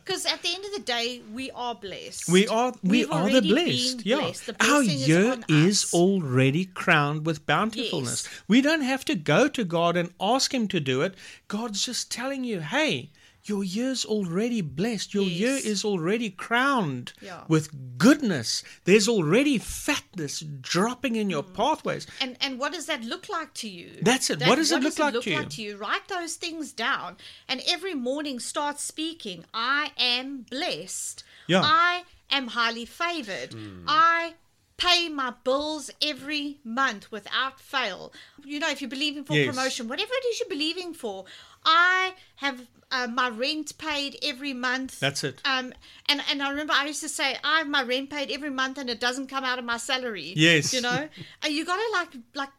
Because 0.06 0.26
at 0.26 0.42
the 0.42 0.50
end 0.56 0.64
of 0.64 0.72
the 0.72 0.80
day, 0.80 1.22
we 1.34 1.52
are 1.52 1.76
blessed. 1.76 2.30
We 2.30 2.48
are 2.48 2.72
we 2.82 3.00
We've 3.00 3.12
are 3.12 3.30
the 3.30 3.42
blessed. 3.42 3.98
been 3.98 4.08
Yeah. 4.08 4.20
blessed. 4.22 4.46
The 4.48 4.54
Our 4.62 4.82
blessing 4.82 5.00
is 5.00 5.08
year 5.08 5.38
is 5.50 5.94
already 5.94 6.64
crowned 6.66 7.26
with 7.26 7.46
bountifulness. 7.46 8.24
Yes. 8.26 8.42
We 8.48 8.62
don't 8.62 8.82
have 8.82 9.04
to 9.06 9.16
go 9.16 9.50
to 9.50 9.64
God 9.66 9.98
and 9.98 10.14
ask 10.22 10.54
him 10.54 10.68
to 10.70 10.80
do 10.80 11.02
it. 11.02 11.14
God's 11.50 11.84
just 11.86 12.10
telling 12.10 12.46
you, 12.46 12.62
"Hey, 12.62 13.10
your 13.50 13.63
year's 13.63 14.06
already 14.06 14.62
blessed. 14.62 15.13
Your 15.13 15.24
year 15.24 15.58
is 15.63 15.84
already 15.86 16.30
crowned 16.30 17.13
Yeah. 17.22 17.44
with 17.48 17.98
goodness. 17.98 18.63
There's 18.84 19.08
already 19.08 19.58
fatness 19.58 20.39
dropping 20.39 21.16
in 21.16 21.30
your 21.30 21.44
mm. 21.44 21.54
pathways." 21.54 22.08
And 22.20 22.38
and 22.42 22.60
what 22.60 22.74
does 22.74 22.86
that 22.86 23.04
look 23.04 23.30
like 23.30 23.54
to 23.56 23.70
you? 23.70 24.00
That's 24.01 24.30
it. 24.30 24.42
What 24.42 24.56
does 24.56 24.72
it 24.72 24.82
look 24.82 25.00
like 25.00 25.22
to 25.22 25.30
you? 25.30 25.46
to 25.46 25.62
you? 25.62 25.77
Write 25.77 26.08
those 26.08 26.36
things 26.36 26.72
down, 26.74 27.18
and 27.48 27.62
every 27.68 27.96
morning 27.96 28.39
start 28.39 28.80
speaking. 28.80 29.46
I 29.54 29.92
am 29.98 30.46
blessed. 30.50 31.24
Yeah. 31.48 31.62
I 31.63 32.04
am 32.30 32.48
highly 32.48 32.86
favored. 32.86 33.54
Hmm. 33.54 33.86
I 33.88 34.34
pay 34.77 35.10
my 35.10 35.34
bills 35.44 35.89
every 36.01 36.60
month 36.63 37.12
without 37.12 37.60
fail. 37.60 38.13
You 38.44 38.60
know, 38.60 38.70
if 38.70 38.80
you're 38.80 38.89
believing 38.89 39.24
for 39.24 39.34
Yes. 39.34 39.48
promotion, 39.48 39.88
whatever 39.88 40.12
it 40.13 40.25
is 40.27 40.39
you're 40.39 40.50
believing 40.50 40.94
for, 40.94 41.25
I 41.68 42.14
have 42.38 42.62
uh, 42.90 43.08
my 43.08 43.28
rent 43.30 43.78
paid 43.78 44.18
every 44.24 44.54
month. 44.54 45.00
That's 45.02 45.24
it. 45.24 45.42
Um, 45.44 45.74
and 46.08 46.22
and 46.32 46.42
I 46.42 46.50
remember 46.50 46.74
I 46.74 46.86
used 46.86 47.02
to 47.02 47.10
say 47.10 47.38
I 47.44 47.60
have 47.60 47.68
my 47.68 47.84
rent 47.84 48.10
paid 48.10 48.32
every 48.32 48.50
month, 48.50 48.78
and 48.78 48.90
it 48.90 49.00
doesn't 49.02 49.28
come 49.28 49.44
out 49.44 49.60
of 49.60 49.66
my 49.66 49.78
salary. 49.78 50.34
Yes. 50.36 50.74
you 50.74 50.82
know, 50.82 51.10
and 51.44 51.54
you 51.58 51.66
got 51.66 51.76
to 51.76 51.92
like 51.92 52.24
like 52.34 52.50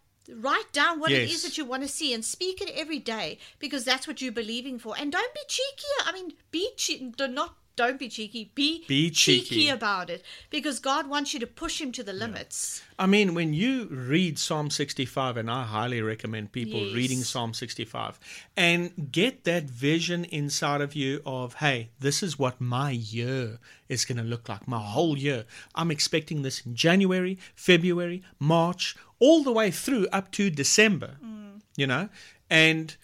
write 0.46 0.70
down 0.72 1.00
what 1.00 1.10
it 1.10 1.22
Yes. 1.22 1.36
is 1.36 1.42
that 1.44 1.56
you 1.56 1.64
want 1.64 1.82
to 1.82 1.88
see 1.88 2.12
and 2.12 2.22
speak 2.22 2.60
it 2.60 2.70
every 2.76 2.98
day 2.98 3.38
because 3.58 3.84
that's 3.86 4.06
what 4.06 4.20
you're 4.20 4.30
believing 4.30 4.78
for. 4.78 4.94
And 4.98 5.10
don't 5.10 5.32
be 5.32 5.40
cheeky. 5.48 5.86
I 6.04 6.12
mean, 6.12 6.32
be 6.50 6.68
che- 6.76 7.12
do 7.16 7.26
not. 7.26 7.56
Don't 7.78 7.96
be 7.96 8.08
cheeky. 8.08 8.50
Be, 8.56 8.84
Be 8.88 9.08
cheeky. 9.08 9.68
about 9.68 10.10
it 10.10 10.24
because 10.50 10.80
God 10.80 11.08
wants 11.08 11.32
you 11.32 11.38
to 11.38 11.46
push 11.46 11.80
Him 11.80 11.92
to 11.92 12.02
the 12.02 12.12
limits. 12.12 12.82
I 12.98 13.06
mean, 13.06 13.34
when 13.34 13.54
you 13.54 13.86
read 13.88 14.36
Psalm 14.36 14.68
65, 14.68 15.36
and 15.36 15.48
I 15.48 15.62
highly 15.62 16.02
recommend 16.02 16.50
people 16.50 16.80
Yes. 16.80 16.96
reading 16.96 17.22
Psalm 17.22 17.54
65 17.54 18.18
and 18.56 19.12
get 19.12 19.44
that 19.44 19.70
vision 19.70 20.24
inside 20.24 20.80
of 20.80 20.96
you 20.96 21.22
of, 21.24 21.54
hey, 21.54 21.90
this 22.00 22.20
is 22.20 22.36
what 22.36 22.60
my 22.60 22.90
year 22.90 23.60
is 23.88 24.04
going 24.04 24.18
to 24.18 24.24
look 24.24 24.48
like, 24.48 24.66
my 24.66 24.80
whole 24.80 25.16
year. 25.16 25.44
I'm 25.76 25.92
expecting 25.92 26.42
this 26.42 26.66
in 26.66 26.74
January, 26.74 27.38
February, 27.54 28.24
March, 28.40 28.96
all 29.20 29.44
the 29.44 29.52
way 29.52 29.70
through 29.70 30.08
up 30.08 30.32
to 30.32 30.50
December, 30.50 31.18
mm. 31.24 31.60
you 31.76 31.86
know? 31.86 32.08
And 32.50 32.96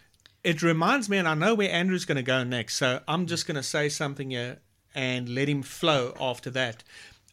it 0.43 0.63
reminds 0.63 1.09
me, 1.09 1.17
and 1.17 1.29
I 1.29 1.35
know 1.35 1.55
where 1.55 1.71
Andrew's 1.71 2.05
going 2.05 2.17
to 2.17 2.23
go 2.23 2.43
next, 2.43 2.75
so 2.75 3.03
I'm 3.07 3.27
just 3.27 3.47
going 3.47 3.55
to 3.55 3.63
say 3.63 3.89
something 3.89 4.33
here 4.33 4.59
and 4.95 5.29
let 5.29 5.49
him 5.49 5.63
flow 5.63 6.15
after 6.21 6.51
that. 6.51 6.85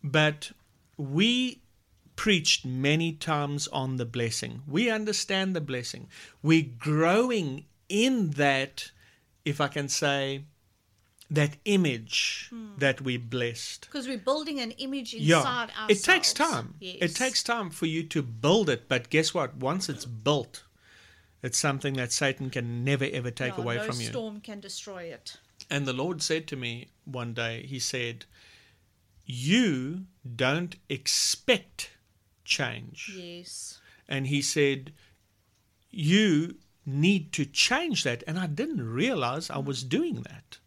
But 0.04 0.52
we 0.98 1.62
preached 2.16 2.66
many 2.66 3.14
times 3.14 3.68
on 3.70 3.98
the 3.98 4.06
blessing. 4.06 4.62
We 4.68 4.90
understand 4.90 5.56
the 5.56 5.62
blessing. 5.62 6.08
We're 6.44 6.70
growing 6.78 7.66
in 7.90 8.32
that, 8.32 8.92
if 9.46 9.60
I 9.60 9.68
can 9.68 9.90
say, 9.90 10.44
that 11.32 11.56
image 11.64 12.48
hmm. 12.50 12.78
that 12.78 13.02
we 13.02 13.18
blessed. 13.18 13.88
Because 13.88 14.08
we're 14.08 14.18
building 14.18 14.60
an 14.60 14.72
image 14.72 15.14
Yeah, 15.14 15.38
inside 15.38 15.70
ourselves. 15.70 15.94
it 15.94 16.04
takes 16.04 16.34
time. 16.34 16.76
Yes. 16.80 16.98
It 17.02 17.16
takes 17.16 17.42
time 17.42 17.70
for 17.70 17.86
you 17.86 18.04
to 18.04 18.22
build 18.22 18.70
it, 18.70 18.90
but 18.90 19.10
guess 19.10 19.34
what? 19.34 19.56
Once 19.56 19.88
it's 19.88 20.06
built, 20.06 20.64
it's 21.42 21.58
something 21.58 21.94
that 21.96 22.12
Satan 22.12 22.50
can 22.50 22.84
never 22.84 23.08
ever 23.12 23.32
take 23.32 23.58
Yeah, 23.58 23.64
away 23.64 23.78
no 23.78 23.84
from 23.86 24.02
you. 24.02 24.08
storm 24.08 24.42
can 24.42 24.60
destroy 24.60 25.04
it. 25.04 25.38
And 25.72 25.86
the 25.86 25.94
Lord 25.94 26.22
said 26.22 26.48
to 26.48 26.58
me 26.58 26.90
one 27.06 27.34
day, 27.34 27.66
He 27.66 27.80
said, 27.80 28.26
You 29.26 30.06
don't 30.36 30.76
expect 30.90 31.92
change. 32.44 33.14
Yes. 33.18 33.80
And 34.08 34.28
He 34.28 34.42
said, 34.42 34.92
You 35.90 36.58
need 36.86 37.32
to 37.34 37.46
change 37.46 38.04
that. 38.04 38.24
And 38.28 38.38
I 38.38 38.48
didn't 38.48 38.86
realize 38.86 39.50
I 39.50 39.60
was 39.60 39.84
doing 39.84 40.24
that. 40.24 40.58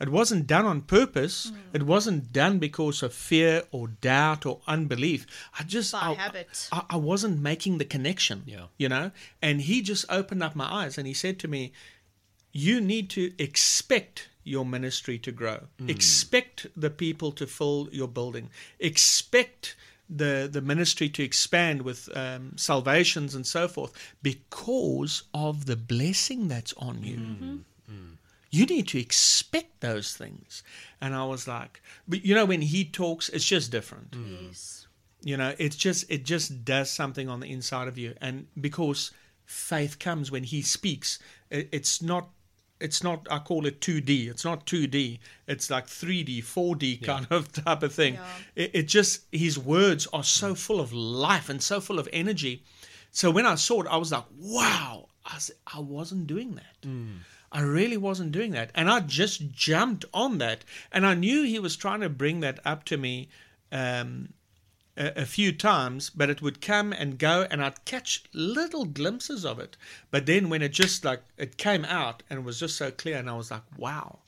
It 0.00 0.08
wasn't 0.08 0.46
done 0.46 0.66
on 0.66 0.82
purpose. 0.82 1.50
Hmm. 1.50 1.56
It 1.72 1.82
wasn't 1.84 2.32
done 2.32 2.58
because 2.58 3.02
of 3.02 3.12
fear 3.12 3.64
or 3.72 3.88
doubt 3.88 4.44
or 4.46 4.60
unbelief. 4.66 5.26
I 5.58 5.64
just 5.64 5.92
By 5.92 6.10
I, 6.10 6.14
habit. 6.14 6.68
I, 6.70 6.84
I 6.90 6.96
wasn't 6.96 7.40
making 7.40 7.78
the 7.78 7.84
connection. 7.84 8.44
Yeah. 8.46 8.66
You 8.76 8.88
know? 8.88 9.10
And 9.42 9.62
he 9.62 9.82
just 9.82 10.04
opened 10.08 10.42
up 10.42 10.54
my 10.54 10.70
eyes 10.70 10.96
and 10.96 11.06
he 11.06 11.14
said 11.14 11.40
to 11.40 11.48
me, 11.48 11.72
you 12.52 12.80
need 12.80 13.10
to 13.10 13.32
expect 13.42 14.28
your 14.44 14.64
ministry 14.64 15.18
to 15.18 15.32
grow. 15.32 15.60
Hmm. 15.78 15.88
Expect 15.90 16.66
the 16.76 16.90
people 16.90 17.32
to 17.32 17.46
fill 17.46 17.88
your 17.90 18.08
building. 18.08 18.50
Expect 18.78 19.76
the 20.08 20.48
the 20.50 20.60
ministry 20.60 21.08
to 21.08 21.22
expand 21.22 21.82
with 21.82 22.14
um, 22.14 22.52
salvations 22.56 23.34
and 23.34 23.46
so 23.46 23.66
forth 23.66 23.92
because 24.22 25.22
of 25.32 25.64
the 25.64 25.76
blessing 25.76 26.48
that's 26.48 26.74
on 26.74 27.02
you. 27.02 27.16
Hmm. 27.16 27.44
Mm-hmm. 27.90 28.12
You 28.50 28.66
need 28.66 28.86
to 28.88 29.00
expect 29.00 29.80
those 29.80 30.14
things. 30.14 30.62
And 31.00 31.14
I 31.14 31.24
was 31.24 31.48
like, 31.48 31.82
but 32.06 32.24
you 32.24 32.34
know, 32.34 32.44
when 32.44 32.62
he 32.62 32.84
talks, 32.84 33.28
it's 33.30 33.44
just 33.44 33.72
different 33.72 34.14
hmm. 34.14 34.46
Yes. 34.46 34.86
you 35.22 35.36
know 35.36 35.54
it's 35.58 35.76
just 35.76 36.04
it 36.10 36.24
just 36.24 36.64
does 36.64 36.90
something 36.90 37.28
on 37.28 37.40
the 37.40 37.50
inside 37.50 37.88
of 37.88 37.96
you 37.96 38.14
and 38.20 38.46
because 38.60 39.10
faith 39.46 39.98
comes 39.98 40.30
when 40.30 40.44
he 40.44 40.62
speaks 40.62 41.18
it, 41.50 41.68
it's 41.72 42.02
not 42.02 42.28
it's 42.84 43.02
not 43.02 43.26
i 43.30 43.38
call 43.38 43.66
it 43.66 43.80
2d 43.80 44.30
it's 44.30 44.44
not 44.44 44.66
2d 44.66 45.18
it's 45.48 45.70
like 45.70 45.86
3d 45.86 46.38
4d 46.38 47.02
kind 47.04 47.26
of 47.30 47.50
type 47.52 47.82
of 47.82 47.92
thing. 47.92 48.14
Yeah. 48.14 48.26
it, 48.62 48.70
it 48.74 48.82
just 48.88 49.22
his 49.32 49.58
words 49.58 50.06
are 50.12 50.22
so 50.22 50.54
full 50.54 50.80
of 50.80 50.92
life 50.92 51.48
and 51.48 51.62
so 51.62 51.80
full 51.80 51.98
of 51.98 52.08
energy. 52.12 52.62
So 53.10 53.30
when 53.30 53.46
i 53.46 53.54
saw 53.54 53.82
it 53.82 53.88
i 53.88 53.96
was 53.96 54.12
like 54.12 54.24
wow. 54.38 55.08
I, 55.74 55.80
wasn't 55.80 56.26
doing 56.26 56.54
that. 56.56 56.76
I 57.50 57.60
really 57.62 57.96
wasn't 57.96 58.32
doing 58.32 58.50
that. 58.52 58.70
And 58.74 58.90
I 58.90 59.00
just 59.00 59.50
jumped 59.52 60.04
on 60.12 60.38
that. 60.38 60.64
And 60.92 61.06
I 61.06 61.14
knew 61.14 61.44
he 61.44 61.58
was 61.58 61.76
trying 61.76 62.00
to 62.00 62.08
bring 62.08 62.40
that 62.40 62.60
up 62.64 62.84
to 62.84 62.96
me 62.98 63.28
um, 63.72 64.34
a, 64.96 65.22
a 65.22 65.26
few 65.26 65.52
times, 65.52 66.10
but 66.10 66.30
it 66.30 66.42
would 66.42 66.60
come 66.60 66.92
and 66.92 67.18
go, 67.18 67.46
and 67.50 67.62
I'd 67.62 67.84
catch 67.84 68.24
little 68.32 68.84
glimpses 68.84 69.44
of 69.44 69.58
it. 69.58 69.76
But 70.10 70.26
then 70.26 70.48
when 70.48 70.62
it 70.62 70.72
just 70.72 71.04
like 71.04 71.22
it 71.36 71.56
came 71.56 71.84
out 71.84 72.22
and 72.28 72.40
it 72.40 72.42
was 72.44 72.60
just 72.60 72.76
so 72.76 72.90
clear, 72.90 73.16
and 73.16 73.28
I 73.28 73.36
was 73.36 73.50
like, 73.50 73.62
wow, 73.76 74.20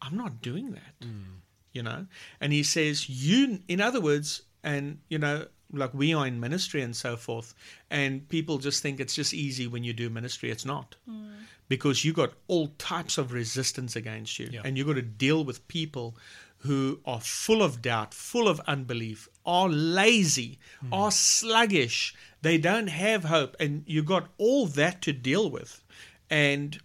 I'm 0.00 0.16
not 0.16 0.42
doing 0.42 0.72
that, 0.72 0.94
hmm. 1.06 1.38
you 1.72 1.82
know. 1.82 2.06
And 2.40 2.52
he 2.52 2.62
says, 2.62 3.08
you, 3.08 3.60
in 3.68 3.80
other 3.80 4.00
words, 4.00 4.42
and 4.62 4.98
you 5.08 5.18
know, 5.18 5.46
like 5.72 5.94
we 5.94 6.12
are 6.14 6.26
in 6.26 6.38
ministry 6.38 6.82
and 6.82 6.94
so 6.94 7.16
forth, 7.16 7.54
and 7.90 8.28
people 8.28 8.58
just 8.58 8.82
think 8.82 9.00
it's 9.00 9.14
just 9.14 9.34
easy 9.34 9.66
when 9.66 9.84
you 9.84 9.92
do 9.92 10.10
ministry. 10.10 10.50
It's 10.50 10.66
not 10.66 10.96
hmm. 11.08 11.30
Because 11.68 12.04
you 12.04 12.12
got 12.12 12.32
all 12.48 12.68
types 12.78 13.18
of 13.18 13.32
resistance 13.32 13.96
against 13.96 14.38
you. 14.38 14.48
Yeah. 14.50 14.62
and 14.64 14.76
you've 14.76 14.86
got 14.86 14.94
to 14.94 15.02
deal 15.02 15.44
with 15.44 15.66
people 15.68 16.16
who 16.58 17.00
are 17.04 17.20
full 17.20 17.62
of 17.62 17.82
doubt 17.82 18.14
full 18.14 18.46
of 18.46 18.60
unbelief 18.68 19.28
are 19.44 19.68
lazy 19.68 20.58
hmm. 20.80 20.92
are 20.94 21.10
sluggish. 21.10 22.14
They 22.42 22.58
don't 22.58 22.88
have 22.88 23.24
hope. 23.24 23.56
And 23.58 23.84
you 23.86 24.02
got 24.02 24.28
all 24.38 24.66
that 24.66 25.02
to 25.02 25.12
deal 25.12 25.50
with. 25.50 25.82
And 26.30 26.78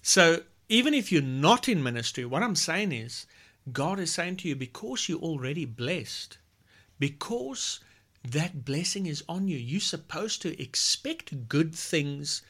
so 0.00 0.40
even 0.68 0.94
if 0.94 1.12
you're 1.12 1.22
not 1.22 1.68
in 1.68 1.82
ministry 1.82 2.24
what 2.24 2.42
i'm 2.42 2.54
saying 2.54 2.92
is 2.92 3.26
god 3.72 3.98
is 3.98 4.12
saying 4.12 4.36
to 4.36 4.48
you 4.48 4.56
because 4.56 5.08
you're 5.08 5.18
already 5.20 5.64
blessed 5.64 6.38
because 6.98 7.80
that 8.22 8.64
blessing 8.64 9.06
is 9.06 9.22
on 9.28 9.48
you 9.48 9.56
you're 9.56 9.80
supposed 9.80 10.40
to 10.42 10.60
expect 10.62 11.48
good 11.48 11.74
things 11.74 12.42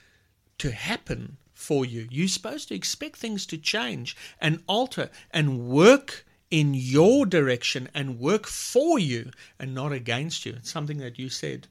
to 0.58 0.70
happen 0.70 1.36
for 1.52 1.84
you. 1.84 2.06
You're 2.10 2.28
supposed 2.28 2.68
to 2.68 2.74
expect 2.74 3.16
things 3.16 3.46
to 3.46 3.56
change 3.58 4.16
and 4.40 4.62
alter 4.66 5.10
and 5.30 5.66
work 5.68 6.26
in 6.50 6.74
your 6.74 7.26
direction 7.26 7.88
and 7.94 8.18
work 8.20 8.46
for 8.46 8.98
you 8.98 9.30
and 9.58 9.74
not 9.74 9.92
against 9.92 10.44
you. 10.46 10.52
It's 10.52 10.70
something 10.70 10.98
that 10.98 11.18
you 11.18 11.28
said. 11.28 11.66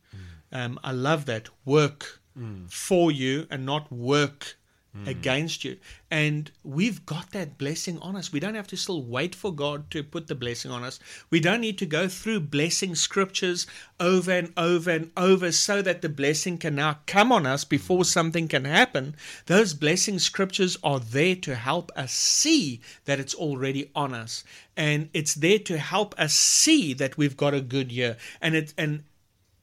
Um, 0.51 0.79
I 0.83 0.91
love 0.91 1.25
that. 1.25 1.49
Work 1.65 2.21
for 2.67 3.11
you 3.11 3.45
and 3.51 3.65
not 3.65 3.91
work 3.91 4.57
Hmm. 4.95 5.07
against 5.07 5.63
you. 5.63 5.77
And 6.11 6.51
we've 6.63 7.03
got 7.07 7.31
that 7.31 7.57
blessing 7.57 7.97
on 7.97 8.15
us. 8.15 8.31
We 8.31 8.39
don't 8.39 8.53
have 8.53 8.67
to 8.67 8.77
still 8.77 9.01
wait 9.01 9.33
for 9.33 9.51
God 9.51 9.89
to 9.89 10.03
put 10.03 10.27
the 10.27 10.35
blessing 10.35 10.69
on 10.69 10.83
us. 10.83 10.99
We 11.31 11.39
don't 11.39 11.61
need 11.61 11.79
to 11.79 11.87
go 11.87 12.07
through 12.07 12.41
blessing 12.41 12.93
scriptures 12.93 13.65
over 13.99 14.31
and 14.31 14.53
over 14.55 14.91
and 14.91 15.11
over 15.17 15.51
so 15.51 15.81
that 15.81 16.03
the 16.03 16.09
blessing 16.09 16.59
can 16.59 16.75
now 16.75 16.99
come 17.07 17.31
on 17.31 17.47
us 17.47 17.63
before 17.63 18.05
something 18.05 18.47
can 18.47 18.65
happen. 18.65 19.15
Those 19.47 19.73
blessing 19.73 20.19
scriptures 20.19 20.77
are 20.83 20.99
there 20.99 21.37
to 21.37 21.55
help 21.55 21.91
us 21.95 22.13
see 22.13 22.79
that 23.05 23.19
it's 23.19 23.33
already 23.33 23.89
on 23.95 24.13
us. 24.13 24.43
And 24.77 25.09
it's 25.11 25.33
there 25.33 25.57
to 25.59 25.79
help 25.79 26.13
us 26.19 26.35
see 26.35 26.93
that 26.93 27.17
we've 27.17 27.35
got 27.35 27.55
a 27.55 27.61
good 27.61 27.91
year. 27.91 28.15
And 28.41 28.53
it 28.53 28.75
and 28.77 29.05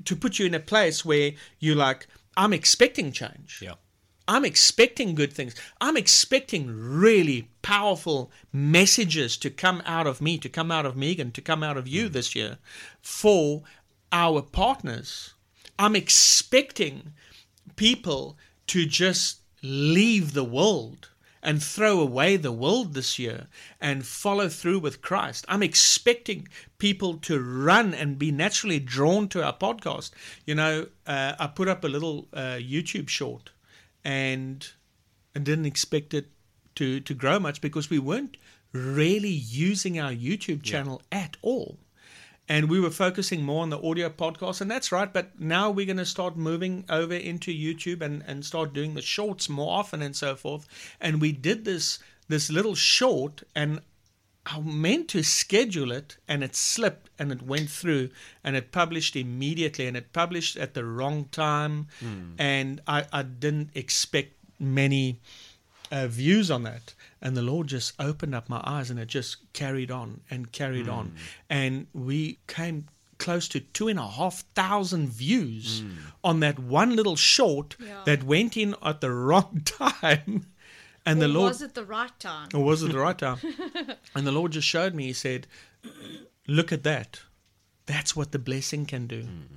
to 0.07 0.17
put 0.17 0.41
you 0.41 0.47
in 0.47 0.55
a 0.55 0.61
place 0.61 1.05
where 1.05 1.35
you're 1.61 1.77
like, 1.77 2.09
I'm 2.37 2.53
expecting 2.53 3.13
change. 3.13 3.61
Yeah. 3.63 3.75
I'm 4.31 4.45
expecting 4.45 5.17
good 5.17 5.33
things. 5.33 5.57
I'm 5.81 5.97
expecting 5.97 6.69
really 6.69 7.49
powerful 7.63 8.31
messages 8.53 9.37
to 9.39 9.51
come 9.51 9.83
out 9.85 10.07
of 10.07 10.21
me, 10.21 10.39
to 10.39 10.49
come 10.49 10.71
out 10.71 10.87
of 10.87 10.97
Megan, 10.97 11.33
to 11.33 11.41
come 11.41 11.65
out 11.65 11.77
of 11.77 11.89
you 11.89 12.09
this 12.09 12.37
year 12.37 12.59
for 13.03 13.65
our 14.13 14.41
partners. 14.41 15.35
I'm 15.81 15.97
expecting 15.97 17.13
people 17.75 18.39
to 18.69 18.87
just 18.87 19.41
leave 19.65 20.33
the 20.33 20.45
world 20.45 21.09
and 21.43 21.61
throw 21.61 21.99
away 21.99 22.37
the 22.37 22.53
world 22.53 22.95
this 22.95 23.19
year 23.19 23.49
and 23.81 24.07
follow 24.07 24.49
through 24.49 24.79
with 24.79 25.03
Christ. 25.03 25.45
I'm 25.49 25.65
expecting 25.65 26.47
people 26.79 27.15
to 27.15 27.43
run 27.43 27.93
and 27.95 28.17
be 28.17 28.31
naturally 28.31 28.79
drawn 28.79 29.27
to 29.31 29.43
our 29.45 29.57
podcast. 29.57 30.13
You 30.47 30.55
know, 30.55 30.87
uh, 31.05 31.35
I 31.37 31.49
put 31.49 31.67
up 31.67 31.83
a 31.83 31.89
little 31.89 32.29
uh, 32.33 32.61
YouTube 32.61 33.09
short 33.09 33.51
and 34.05 34.69
and 35.35 35.45
didn't 35.45 35.67
expect 35.67 36.15
it 36.15 36.29
to 36.77 37.01
to 37.01 37.15
grow 37.15 37.39
much 37.39 37.61
because 37.61 37.91
we 37.91 37.99
weren't 37.99 38.37
really 38.73 39.29
using 39.29 39.99
our 39.99 40.13
YouTube 40.13 40.63
channel 40.63 41.03
at 41.11 41.37
all. 41.43 41.79
And 42.49 42.69
we 42.69 42.81
were 42.81 42.91
focusing 42.91 43.45
more 43.45 43.63
on 43.63 43.71
the 43.71 43.81
audio 43.81 44.09
podcast, 44.09 44.61
and 44.61 44.69
that's 44.69 44.91
right. 44.91 45.13
But 45.13 45.39
now 45.39 45.71
we're 45.71 45.87
going 45.87 45.99
to 45.99 46.07
start 46.07 46.37
moving 46.37 46.85
over 46.89 47.15
into 47.15 47.53
YouTube 47.53 48.03
and, 48.03 48.25
and 48.27 48.45
start 48.45 48.73
doing 48.73 48.95
the 48.95 49.03
shorts 49.03 49.49
more 49.49 49.79
often 49.79 50.03
and 50.03 50.17
so 50.17 50.35
forth. 50.35 50.67
And 51.01 51.21
we 51.21 51.31
did 51.31 51.65
this 51.65 52.01
this 52.27 52.51
little 52.51 52.75
short, 52.75 53.43
and 53.55 53.81
I 54.47 54.61
meant 54.61 55.09
to 55.09 55.23
schedule 55.23 55.93
it, 55.93 56.17
and 56.27 56.43
it 56.43 56.57
slipped, 56.57 57.11
and 57.19 57.31
it 57.31 57.43
went 57.43 57.71
through, 57.71 58.11
and 58.43 58.57
it 58.57 58.73
published 58.73 59.15
immediately, 59.15 59.87
and 59.87 59.97
it 59.97 60.13
published 60.13 60.57
at 60.57 60.75
the 60.75 60.85
wrong 60.85 61.27
time, 61.27 61.89
hmm. 62.01 62.33
and 62.39 62.81
I, 62.87 63.05
I 63.13 63.23
didn't 63.23 63.71
expect 63.75 64.35
many 64.59 65.21
uh, 65.93 66.07
views 66.07 66.51
on 66.51 66.63
that. 66.63 66.95
And 67.21 67.37
the 67.37 67.43
Lord 67.43 67.67
just 67.67 67.93
opened 67.99 68.35
up 68.35 68.49
my 68.49 68.63
eyes, 68.65 68.91
and 68.91 68.99
it 68.99 69.09
just 69.09 69.53
carried 69.53 69.91
on 69.91 70.23
and 70.31 70.51
carried 70.51 70.89
on, 70.89 71.09
hmm. 71.09 71.17
and 71.51 71.87
we 71.93 72.39
came 72.47 72.87
close 73.19 73.47
to 73.49 73.61
two 73.61 73.89
and 73.89 73.99
a 73.99 74.09
half 74.09 74.45
thousand 74.55 75.11
views 75.11 75.81
hmm. 75.81 75.91
on 76.25 76.41
that 76.41 76.59
one 76.59 76.97
little 76.97 77.17
short 77.17 77.77
Yeah. 77.79 78.03
that 78.07 78.25
went 78.25 78.57
in 78.57 78.75
at 78.83 79.03
the 79.03 79.11
wrong 79.27 79.61
time. 79.65 80.47
And 81.11 81.21
the 81.21 81.29
Lord 81.29 81.51
was 81.51 81.63
it 81.63 81.75
the 81.75 81.85
right 81.85 82.19
time? 82.21 82.49
or 82.55 82.65
was 82.65 82.83
it 82.83 82.93
the 82.93 82.99
right 82.99 83.19
time? 83.19 83.39
and 84.15 84.27
the 84.27 84.33
Lord 84.33 84.53
just 84.53 84.69
showed 84.69 84.95
me, 84.95 85.07
He 85.07 85.13
said, 85.13 85.47
Look 86.47 86.73
at 86.73 86.85
that. 86.85 87.21
That's 87.87 88.15
what 88.15 88.33
the 88.33 88.39
blessing 88.39 88.87
can 88.87 89.07
do. 89.07 89.23
Hmm. 89.23 89.57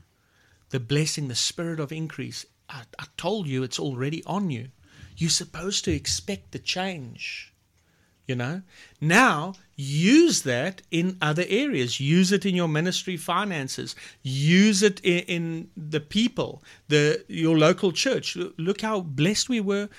The 0.70 0.80
blessing, 0.80 1.28
the 1.28 1.36
spirit 1.36 1.80
of 1.80 1.92
increase. 1.92 2.46
I, 2.70 2.82
I 2.98 3.06
told 3.18 3.48
you 3.48 3.62
it's 3.62 3.80
already 3.80 4.24
on 4.26 4.50
you. 4.50 4.70
You're 5.16 5.30
supposed 5.30 5.86
to 5.86 5.92
expect 5.92 6.52
the 6.52 6.60
change. 6.60 7.54
You 8.26 8.36
know? 8.36 8.62
Now, 9.02 9.54
use 9.76 10.44
that 10.44 10.82
in 10.90 11.18
other 11.22 11.44
areas. 11.48 12.00
Use 12.00 12.32
it 12.32 12.46
in 12.46 12.56
your 12.56 12.70
ministry 12.70 13.18
finances. 13.18 13.96
Use 14.24 14.82
it 14.82 15.00
in, 15.02 15.20
in 15.26 15.70
the 15.76 16.00
people, 16.00 16.64
the 16.88 17.24
your 17.28 17.58
local 17.58 17.92
church. 17.92 18.38
Look 18.58 18.82
how 18.82 19.02
blessed 19.02 19.50
we 19.50 19.60
were 19.60 19.90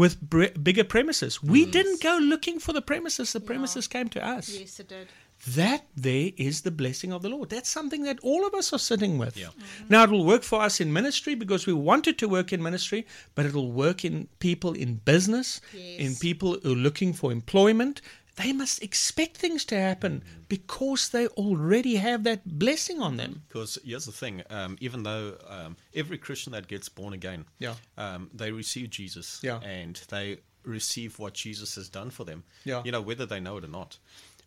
with 0.00 0.18
bre- 0.34 0.56
bigger 0.62 0.86
premises. 0.94 1.42
We 1.42 1.66
didn't 1.66 2.00
go 2.02 2.16
looking 2.32 2.58
for 2.58 2.72
the 2.72 2.80
premises, 2.80 3.34
the 3.34 3.40
premises 3.40 3.86
came 3.86 4.08
to 4.16 4.20
us. 4.34 4.48
Yes, 4.48 4.80
it 4.80 4.88
did. 4.88 5.08
That 5.48 5.82
there 5.96 6.30
is 6.36 6.62
the 6.62 6.70
blessing 6.70 7.12
of 7.12 7.20
the 7.22 7.28
Lord. 7.28 7.50
That's 7.50 7.68
something 7.68 8.02
that 8.04 8.18
all 8.22 8.46
of 8.46 8.54
us 8.54 8.72
are 8.72 8.78
sitting 8.78 9.18
with. 9.18 9.36
Yeah. 9.36 9.46
Mm-hmm. 9.46 9.84
Now 9.90 10.04
it 10.04 10.10
will 10.10 10.24
work 10.24 10.42
for 10.42 10.62
us 10.62 10.80
in 10.80 10.92
ministry 10.92 11.34
because 11.34 11.66
we 11.66 11.72
wanted 11.72 12.18
to 12.18 12.28
work 12.28 12.52
in 12.52 12.62
ministry, 12.62 13.06
but 13.34 13.44
it'll 13.46 13.72
work 13.72 14.04
in 14.04 14.28
people 14.38 14.72
in 14.72 14.96
business, 15.12 15.60
in 16.04 16.14
people 16.16 16.58
who 16.62 16.72
are 16.72 16.76
looking 16.76 17.12
for 17.12 17.32
employment. 17.32 18.00
They 18.42 18.52
must 18.52 18.82
expect 18.82 19.36
things 19.36 19.64
to 19.66 19.76
happen 19.76 20.22
because 20.48 21.08
they 21.10 21.26
already 21.28 21.96
have 21.96 22.24
that 22.24 22.58
blessing 22.58 23.00
on 23.00 23.16
them. 23.16 23.42
Because 23.48 23.78
here's 23.84 24.06
the 24.06 24.12
thing: 24.12 24.42
um, 24.50 24.76
even 24.80 25.02
though 25.02 25.36
um, 25.48 25.76
every 25.94 26.18
Christian 26.18 26.52
that 26.52 26.68
gets 26.68 26.88
born 26.88 27.12
again, 27.12 27.44
Yeah. 27.58 27.74
um, 27.98 28.30
they 28.34 28.50
receive 28.52 28.90
Jesus, 28.90 29.40
Yeah. 29.42 29.60
and 29.60 29.96
they 30.08 30.38
receive 30.64 31.18
what 31.18 31.34
Jesus 31.34 31.74
has 31.76 31.88
done 31.88 32.10
for 32.10 32.24
them. 32.24 32.44
Yeah. 32.64 32.82
you 32.84 32.92
know 32.92 33.00
whether 33.00 33.26
they 33.26 33.40
know 33.40 33.56
it 33.58 33.64
or 33.64 33.68
not. 33.68 33.98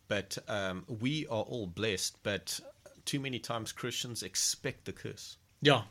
But 0.08 0.38
um, 0.48 0.86
we 1.02 1.26
are 1.28 1.44
all 1.44 1.66
blessed. 1.68 2.18
But 2.24 2.60
too 3.06 3.20
many 3.20 3.40
times 3.40 3.72
Christians 3.72 4.24
expect 4.24 4.86
the 4.86 4.94
curse 4.94 5.38
Yeah. 5.62 5.84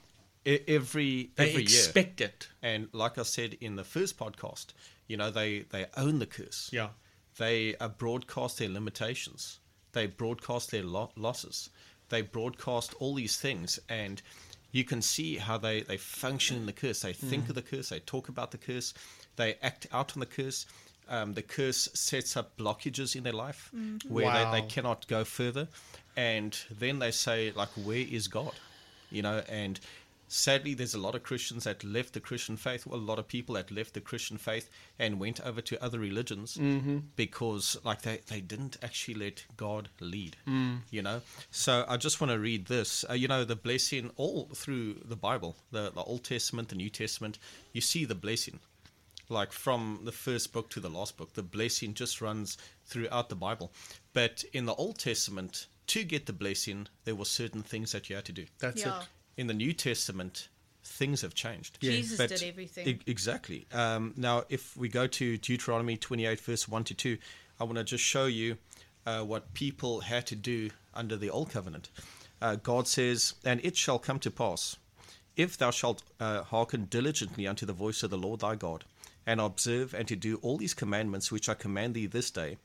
E- 0.46 0.60
every 0.68 1.30
They 1.36 1.50
every 1.50 1.62
expect 1.62 2.20
year. 2.20 2.28
it. 2.30 2.48
And 2.62 2.88
like 2.92 3.18
I 3.18 3.22
said 3.22 3.56
in 3.60 3.76
the 3.76 3.84
first 3.84 4.16
podcast, 4.18 4.66
you 5.08 5.16
know 5.16 5.30
they 5.30 5.60
they 5.70 5.86
own 5.96 6.18
the 6.18 6.26
curse. 6.26 6.68
Yeah. 6.72 6.88
They 7.38 7.74
broadcast 7.98 8.58
their 8.58 8.68
limitations. 8.68 9.58
They 9.92 10.06
broadcast 10.06 10.70
their 10.70 10.82
lo- 10.84 11.10
losses. 11.16 11.70
They 12.08 12.22
broadcast 12.22 12.94
all 12.98 13.14
these 13.14 13.36
things, 13.36 13.78
and 13.88 14.20
you 14.70 14.84
can 14.84 15.02
see 15.02 15.36
how 15.36 15.58
they, 15.58 15.80
they 15.82 15.96
function 15.96 16.56
in 16.56 16.66
the 16.66 16.72
curse. 16.72 17.00
They 17.00 17.12
think 17.12 17.48
of 17.48 17.54
the 17.54 17.62
curse. 17.62 17.88
They 17.90 18.00
talk 18.00 18.28
about 18.28 18.50
the 18.50 18.58
curse. 18.58 18.94
They 19.36 19.56
act 19.62 19.86
out 19.92 20.14
on 20.16 20.20
the 20.20 20.26
curse. 20.26 20.66
Um, 21.08 21.34
the 21.34 21.42
curse 21.42 21.88
sets 21.94 22.36
up 22.36 22.56
blockages 22.56 23.16
in 23.16 23.22
their 23.22 23.32
life 23.32 23.70
where 24.08 24.26
they, 24.32 24.60
they 24.60 24.66
cannot 24.66 25.06
go 25.08 25.24
further. 25.24 25.68
And 26.16 26.58
then 26.70 26.98
they 27.00 27.10
say, 27.10 27.52
like, 27.54 27.70
where 27.70 27.96
is 27.98 28.28
God? 28.28 28.52
You 29.10 29.22
know, 29.22 29.42
and 29.48 29.78
sadly, 30.32 30.72
there's 30.74 30.94
a 30.94 30.98
lot 30.98 31.14
of 31.14 31.22
Christians 31.22 31.64
that 31.64 31.84
left 31.84 32.14
the 32.14 32.20
Christian 32.20 32.56
faith. 32.56 32.86
Well, 32.86 32.98
a 32.98 33.02
lot 33.02 33.18
of 33.18 33.28
people 33.28 33.54
that 33.56 33.70
left 33.70 33.94
the 33.94 34.00
Christian 34.00 34.38
faith 34.38 34.70
and 34.98 35.20
went 35.20 35.40
over 35.40 35.60
to 35.60 35.82
other 35.84 35.98
religions 35.98 36.58
because, 37.16 37.76
like, 37.84 38.02
they, 38.02 38.20
they 38.28 38.40
didn't 38.40 38.76
actually 38.82 39.14
let 39.14 39.44
God 39.56 39.88
lead. 40.00 40.36
You 40.90 41.02
know, 41.02 41.20
so 41.50 41.84
I 41.88 41.96
just 41.96 42.20
want 42.20 42.30
to 42.32 42.38
read 42.38 42.66
this. 42.66 43.04
Uh, 43.08 43.14
you 43.14 43.28
know, 43.28 43.44
the 43.44 43.56
blessing 43.56 44.10
all 44.16 44.48
through 44.54 44.94
the 45.04 45.16
Bible, 45.16 45.56
the, 45.70 45.90
the 45.90 46.02
Old 46.02 46.24
Testament, 46.24 46.68
the 46.70 46.74
New 46.76 46.90
Testament, 46.90 47.38
you 47.72 47.80
see 47.80 48.04
the 48.04 48.14
blessing. 48.14 48.60
Like 49.28 49.52
from 49.52 50.00
the 50.04 50.12
first 50.12 50.52
book 50.52 50.68
to 50.70 50.80
the 50.80 50.90
last 50.90 51.16
book, 51.16 51.32
the 51.34 51.42
blessing 51.42 51.94
just 51.94 52.20
runs 52.20 52.58
throughout 52.84 53.28
the 53.30 53.34
Bible. 53.36 53.72
But 54.12 54.44
in 54.52 54.66
the 54.66 54.74
Old 54.74 54.98
Testament, 54.98 55.66
to 55.86 56.04
get 56.04 56.26
the 56.26 56.32
blessing, 56.34 56.88
there 57.04 57.14
were 57.14 57.24
certain 57.24 57.62
things 57.62 57.92
that 57.92 58.10
you 58.10 58.16
had 58.16 58.26
to 58.26 58.32
do 58.32 58.46
That's 58.58 58.82
Yeah. 58.82 59.00
it. 59.00 59.06
In 59.36 59.46
the 59.46 59.54
New 59.54 59.72
Testament, 59.72 60.48
things 60.84 61.22
have 61.22 61.34
changed. 61.34 61.78
Jesus 61.80 62.18
But- 62.18 62.30
did 62.30 62.42
everything. 62.42 62.88
E- 62.88 63.00
exactly. 63.06 63.66
Um, 63.72 64.14
now, 64.16 64.44
if 64.48 64.76
we 64.76 64.88
go 64.88 65.06
to 65.06 65.38
Deuteronomy 65.38 65.96
28, 65.96 66.40
verse 66.40 66.68
1 66.68 66.84
to 66.84 66.94
2, 66.94 67.18
I 67.60 67.64
want 67.64 67.78
to 67.78 67.84
just 67.84 68.04
show 68.04 68.26
you 68.26 68.58
uh, 69.06 69.22
what 69.22 69.54
people 69.54 70.00
had 70.00 70.26
to 70.28 70.36
do 70.36 70.70
under 70.94 71.16
the 71.16 71.30
Old 71.30 71.50
Covenant. 71.50 71.88
Uh, 72.40 72.56
God 72.56 72.88
says, 72.88 73.34
And 73.44 73.60
it 73.64 73.76
shall 73.76 73.98
come 73.98 74.18
to 74.20 74.30
pass, 74.30 74.76
if 75.36 75.56
thou 75.56 75.70
shalt 75.70 76.02
uh, 76.20 76.42
hearken 76.42 76.86
diligently 76.86 77.46
unto 77.46 77.64
the 77.64 77.72
voice 77.72 78.02
of 78.02 78.10
the 78.10 78.18
Lord 78.18 78.40
thy 78.40 78.56
God, 78.56 78.84
and 79.24 79.40
observe 79.40 79.94
and 79.94 80.08
to 80.08 80.16
do 80.16 80.36
all 80.42 80.56
these 80.56 80.74
commandments 80.74 81.30
which 81.30 81.48
I 81.48 81.54
command 81.54 81.94
thee 81.94 82.06
this 82.06 82.30
day, 82.30 82.58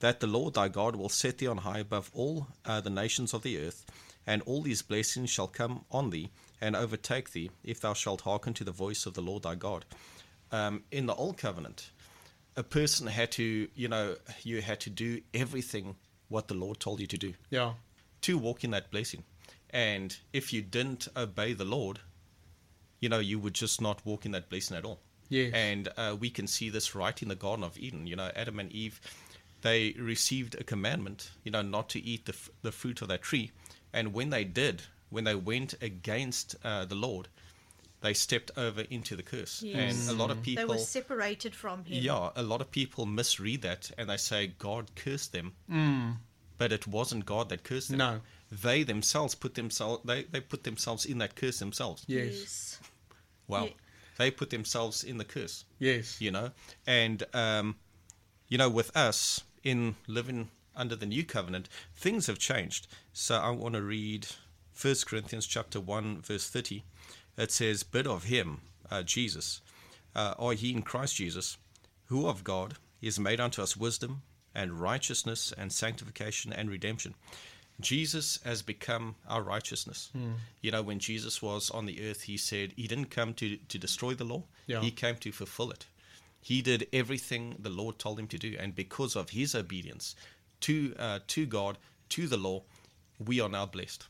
that 0.00 0.20
the 0.20 0.26
Lord 0.26 0.54
thy 0.54 0.68
God 0.68 0.96
will 0.96 1.08
set 1.08 1.38
thee 1.38 1.46
on 1.46 1.58
high 1.58 1.80
above 1.80 2.10
all 2.14 2.48
uh, 2.64 2.80
the 2.80 2.90
nations 2.90 3.34
of 3.34 3.42
the 3.42 3.58
earth, 3.58 3.84
and 4.28 4.42
all 4.42 4.62
these 4.62 4.82
blessings 4.82 5.30
shall 5.30 5.46
come 5.48 5.84
on 5.90 6.10
thee 6.10 6.28
and 6.60 6.76
overtake 6.76 7.30
thee, 7.32 7.50
if 7.64 7.80
thou 7.80 7.94
shalt 7.94 8.20
hearken 8.22 8.52
to 8.54 8.64
the 8.64 8.72
voice 8.84 9.06
of 9.06 9.14
the 9.14 9.22
Lord 9.22 9.42
thy 9.42 9.54
God. 9.54 9.84
Um, 10.52 10.82
in 10.90 11.06
the 11.06 11.14
Old 11.14 11.36
Covenant, 11.38 11.90
a 12.56 12.62
person 12.62 13.06
had 13.06 13.30
to, 13.32 13.68
you 13.74 13.88
know, 13.88 14.16
you 14.42 14.60
had 14.60 14.80
to 14.80 14.90
do 14.90 15.20
everything 15.32 15.96
what 16.28 16.48
the 16.48 16.54
Lord 16.54 16.78
told 16.80 17.00
you 17.00 17.06
to 17.06 17.16
do 17.18 17.34
Yeah. 17.50 17.72
to 18.22 18.36
walk 18.38 18.64
in 18.64 18.70
that 18.72 18.90
blessing. 18.90 19.24
And 19.70 20.16
if 20.32 20.52
you 20.52 20.62
didn't 20.62 21.08
obey 21.16 21.52
the 21.54 21.64
Lord, 21.64 22.00
you 23.00 23.08
know, 23.08 23.18
you 23.20 23.38
would 23.38 23.54
just 23.54 23.80
not 23.80 24.04
walk 24.04 24.26
in 24.26 24.32
that 24.32 24.48
blessing 24.50 24.76
at 24.76 24.84
all. 24.84 24.98
Yes. 25.30 25.52
And 25.54 25.88
uh, 25.96 26.16
we 26.18 26.30
can 26.30 26.46
see 26.46 26.70
this 26.70 26.94
right 26.94 27.22
in 27.22 27.28
the 27.28 27.34
Garden 27.36 27.64
of 27.64 27.78
Eden. 27.78 28.06
You 28.06 28.16
know, 28.16 28.30
Adam 28.34 28.58
and 28.58 28.72
Eve, 28.72 29.00
they 29.62 29.94
received 29.98 30.54
a 30.54 30.64
commandment, 30.64 31.30
you 31.44 31.50
know, 31.52 31.62
not 31.62 31.88
to 31.90 32.00
eat 32.00 32.24
the, 32.26 32.32
f- 32.32 32.50
the 32.62 32.72
fruit 32.72 33.00
of 33.02 33.08
that 33.08 33.22
tree. 33.22 33.50
And 33.92 34.12
when 34.12 34.30
they 34.30 34.44
did, 34.44 34.82
when 35.10 35.24
they 35.24 35.34
went 35.34 35.74
against 35.82 36.56
uh, 36.64 36.84
the 36.84 36.94
Lord, 36.94 37.28
they 38.00 38.14
stepped 38.14 38.50
over 38.56 38.82
into 38.82 39.16
the 39.16 39.22
curse. 39.22 39.62
Yes. 39.62 40.08
And 40.08 40.16
a 40.16 40.20
lot 40.20 40.30
of 40.30 40.42
people. 40.42 40.66
they 40.66 40.72
were 40.72 40.78
separated 40.78 41.54
from 41.54 41.84
him. 41.84 42.02
Yeah, 42.02 42.30
a 42.36 42.42
lot 42.42 42.60
of 42.60 42.70
people 42.70 43.06
misread 43.06 43.62
that 43.62 43.90
and 43.98 44.08
they 44.08 44.16
say 44.16 44.52
God 44.58 44.90
cursed 44.94 45.32
them. 45.32 45.52
But 46.58 46.72
it 46.72 46.86
wasn't 46.86 47.24
God 47.26 47.48
that 47.50 47.64
cursed 47.64 47.90
them. 47.90 47.98
No. 47.98 48.20
They 48.50 48.82
themselves 48.82 49.34
put 49.34 49.54
themselves 49.54 50.02
they, 50.04 50.24
they 50.24 50.40
put 50.40 50.64
themselves 50.64 51.04
in 51.04 51.18
that 51.18 51.36
curse 51.36 51.58
themselves. 51.58 52.04
Yes. 52.06 52.80
Wow. 53.46 53.64
Yeah. 53.64 53.70
They 54.16 54.30
put 54.30 54.50
themselves 54.50 55.04
in 55.04 55.18
the 55.18 55.24
curse. 55.24 55.64
Yes. 55.78 56.20
You 56.20 56.30
know? 56.30 56.50
And 56.86 57.22
um, 57.34 57.76
you 58.48 58.58
know, 58.58 58.68
with 58.68 58.96
us 58.96 59.42
in 59.62 59.96
living 60.06 60.48
under 60.78 60.96
the 60.96 61.06
new 61.06 61.24
covenant, 61.24 61.68
things 61.94 62.26
have 62.28 62.38
changed. 62.38 62.86
So 63.12 63.36
I 63.36 63.50
want 63.50 63.74
to 63.74 63.82
read 63.82 64.26
1 64.80 64.94
Corinthians 65.06 65.46
chapter 65.46 65.80
1 65.80 66.22
verse 66.22 66.48
30. 66.48 66.82
It 67.36 67.52
says, 67.52 67.82
"But 67.82 68.06
of 68.06 68.24
him 68.24 68.60
uh, 68.90 69.02
Jesus, 69.02 69.60
uh, 70.14 70.34
are 70.38 70.54
ye 70.54 70.72
in 70.72 70.82
Christ 70.82 71.16
Jesus, 71.16 71.56
who 72.06 72.26
of 72.26 72.42
God 72.44 72.74
is 73.02 73.20
made 73.20 73.38
unto 73.40 73.60
us 73.62 73.76
wisdom 73.76 74.22
and 74.54 74.80
righteousness 74.80 75.52
and 75.56 75.72
sanctification 75.72 76.52
and 76.52 76.70
redemption. 76.70 77.14
Jesus 77.80 78.40
has 78.44 78.62
become 78.62 79.14
our 79.28 79.42
righteousness. 79.42 80.10
You 80.62 80.70
know, 80.72 80.82
when 80.82 80.98
Jesus 80.98 81.40
was 81.40 81.70
on 81.70 81.86
the 81.86 82.08
earth, 82.10 82.22
he 82.22 82.36
said 82.36 82.72
he 82.76 82.88
didn't 82.88 83.10
come 83.10 83.34
to, 83.34 83.56
to 83.56 83.78
destroy 83.78 84.14
the 84.14 84.24
law, 84.24 84.42
Yeah. 84.66 84.80
he 84.80 84.90
came 84.90 85.14
to 85.16 85.30
fulfill 85.30 85.70
it. 85.70 85.86
He 86.40 86.60
did 86.62 86.88
everything 86.92 87.56
the 87.58 87.70
Lord 87.70 87.98
told 87.98 88.18
him 88.18 88.26
to 88.28 88.38
do, 88.38 88.56
and 88.58 88.74
because 88.74 89.14
of 89.14 89.30
his 89.30 89.54
obedience 89.54 90.16
to 90.60 90.94
uh, 90.98 91.18
to 91.28 91.46
God, 91.46 91.78
to 92.10 92.26
the 92.26 92.36
law, 92.36 92.62
we 93.24 93.40
are 93.40 93.48
now 93.48 93.66
blessed. 93.66 94.06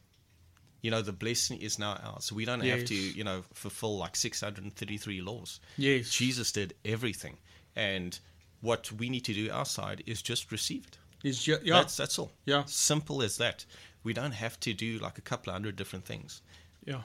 You 0.83 0.93
know, 0.93 1.03
the 1.03 1.13
blessing 1.13 1.61
is 1.61 1.79
now 1.79 1.99
ours. 2.05 2.33
We 2.33 2.45
don't 2.45 2.61
have 2.61 2.85
to, 2.85 2.95
you 2.95 3.25
know, 3.25 3.43
fulfill 3.53 3.99
like 3.99 4.15
633 4.15 5.21
laws. 5.21 5.59
Yes. 5.77 6.09
Jesus 6.11 6.53
did 6.53 6.75
everything, 6.85 7.37
and 7.75 8.19
what 8.61 8.93
we 8.93 9.09
need 9.09 9.25
to 9.25 9.35
do 9.35 9.51
our 9.51 9.65
side 9.65 10.03
is 10.07 10.23
just 10.23 10.53
receive 10.53 10.87
it. 10.87 10.99
Is 11.25 11.43
ju- 11.43 11.59
yeah. 11.65 11.75
That's 11.75 11.97
that's 11.97 12.19
all. 12.19 12.31
Yeah. 12.45 12.63
Simple 12.67 13.23
as 13.23 13.39
that. 13.39 13.65
We 14.05 14.13
don't 14.13 14.33
have 14.33 14.59
to 14.61 14.73
do 14.73 14.99
like 14.99 15.19
a 15.19 15.21
couple 15.21 15.51
of 15.51 15.55
hundred 15.55 15.77
different 15.77 16.05
things. 16.05 16.43
Yeah. 16.85 17.03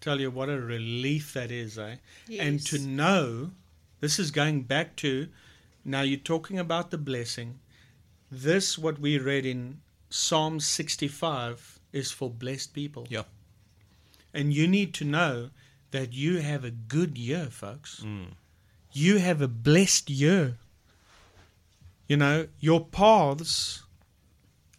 Tell 0.00 0.20
you 0.20 0.30
what 0.30 0.48
a 0.48 0.60
relief 0.60 1.32
that 1.34 1.50
is, 1.50 1.78
eh? 1.78 1.96
Yes. 2.28 2.46
And 2.46 2.66
to 2.66 2.78
know, 2.78 3.50
this 4.00 4.18
is 4.18 4.30
going 4.30 4.62
back 4.62 4.96
to, 4.96 5.28
now 5.84 6.02
you're 6.02 6.18
talking 6.18 6.58
about 6.58 6.90
the 6.90 6.98
blessing. 6.98 7.60
This, 8.30 8.76
what 8.78 8.98
we 8.98 9.18
read 9.18 9.46
in 9.46 9.80
Psalm 10.10 10.60
65, 10.60 11.78
is 11.92 12.10
for 12.10 12.28
blessed 12.30 12.74
people. 12.74 13.06
Yeah. 13.08 13.22
And 14.34 14.52
you 14.52 14.66
need 14.68 14.92
to 14.94 15.04
know 15.04 15.50
that 15.92 16.12
you 16.12 16.38
have 16.40 16.64
a 16.64 16.70
good 16.70 17.16
year, 17.16 17.46
folks. 17.46 18.02
Mm. 18.04 18.32
You 18.92 19.18
have 19.18 19.40
a 19.40 19.48
blessed 19.48 20.10
year. 20.10 20.58
You 22.08 22.16
know, 22.16 22.48
your 22.60 22.84
paths 22.84 23.82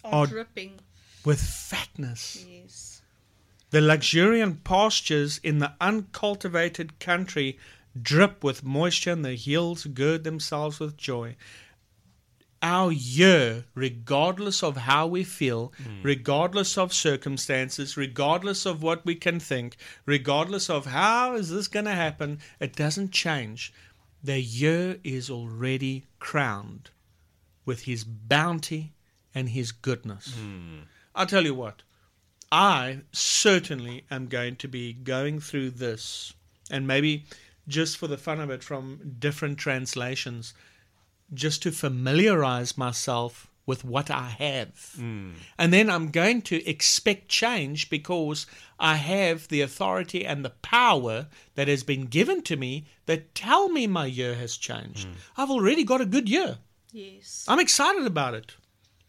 Are 0.04 0.24
Are- 0.24 0.28
dripping. 0.28 0.80
with 1.26 1.42
fatness. 1.42 2.46
Yes. 2.50 3.02
The 3.72 3.82
luxuriant 3.82 4.64
pastures 4.64 5.40
in 5.44 5.60
the 5.60 5.74
uncultivated 5.82 7.00
country 7.00 7.58
drip 8.00 8.44
with 8.44 8.64
moisture, 8.64 9.12
and 9.12 9.26
the 9.26 9.36
hills 9.36 9.86
gird 9.86 10.24
themselves 10.24 10.80
with 10.80 10.96
joy. 10.96 11.36
Our 12.62 12.92
year, 12.92 13.66
regardless 13.76 14.64
of 14.64 14.78
how 14.78 15.06
we 15.08 15.24
feel, 15.24 15.74
hmm. 15.78 16.02
regardless 16.02 16.78
of 16.78 16.94
circumstances, 16.94 17.96
regardless 17.96 18.66
of 18.66 18.82
what 18.82 19.06
we 19.06 19.16
can 19.16 19.40
think, 19.40 19.78
regardless 20.06 20.70
of 20.70 20.88
how 20.88 21.36
is 21.36 21.50
this 21.50 21.68
going 21.68 21.86
to 21.86 21.92
happen, 21.92 22.40
it 22.60 22.76
doesn't 22.76 23.12
change. 23.12 23.72
The 24.24 24.42
year 24.42 24.98
is 25.04 25.30
already 25.30 26.06
crowned 26.20 26.90
with 27.66 27.84
His 27.84 28.04
bounty 28.04 28.94
and 29.36 29.50
His 29.50 29.72
goodness. 29.72 30.34
Hmm. 30.36 30.80
I'll 31.14 31.28
tell 31.28 31.46
you 31.46 31.54
what, 31.54 31.84
I 32.52 33.02
certainly 33.12 34.06
am 34.10 34.28
going 34.28 34.56
to 34.58 34.68
be 34.68 34.94
going 34.94 35.40
through 35.40 35.72
this, 35.72 36.34
and 36.72 36.88
maybe 36.88 37.26
just 37.68 37.98
for 37.98 38.08
the 38.08 38.18
fun 38.18 38.40
of 38.40 38.50
it 38.50 38.64
from 38.64 39.16
different 39.20 39.58
translations, 39.58 40.54
just 41.34 41.62
to 41.64 41.72
familiarize 41.72 42.78
myself 42.78 43.50
with 43.68 43.84
what 43.84 44.10
I 44.10 44.30
have. 44.30 44.94
Hmm. 44.96 45.32
And 45.58 45.74
then 45.74 45.90
I'm 45.90 46.10
going 46.10 46.42
to 46.44 46.66
expect 46.66 47.28
change 47.28 47.90
because 47.90 48.48
I 48.80 48.96
have 48.96 49.50
the 49.50 49.62
authority 49.62 50.26
and 50.26 50.44
the 50.44 50.52
power 50.52 51.28
that 51.56 51.68
has 51.68 51.84
been 51.84 52.06
given 52.06 52.42
to 52.44 52.56
me 52.56 52.86
that 53.06 53.36
tell 53.36 53.68
me 53.70 53.86
my 53.86 54.06
year 54.06 54.36
has 54.36 54.56
changed. 54.56 55.08
Hmm. 55.08 55.14
I've 55.36 55.52
already 55.52 55.84
got 55.84 56.02
a 56.02 56.06
good 56.06 56.30
year. 56.30 56.60
Yes. 56.94 57.46
I'm 57.48 57.60
excited 57.60 58.08
about 58.08 58.34
it. 58.34 58.56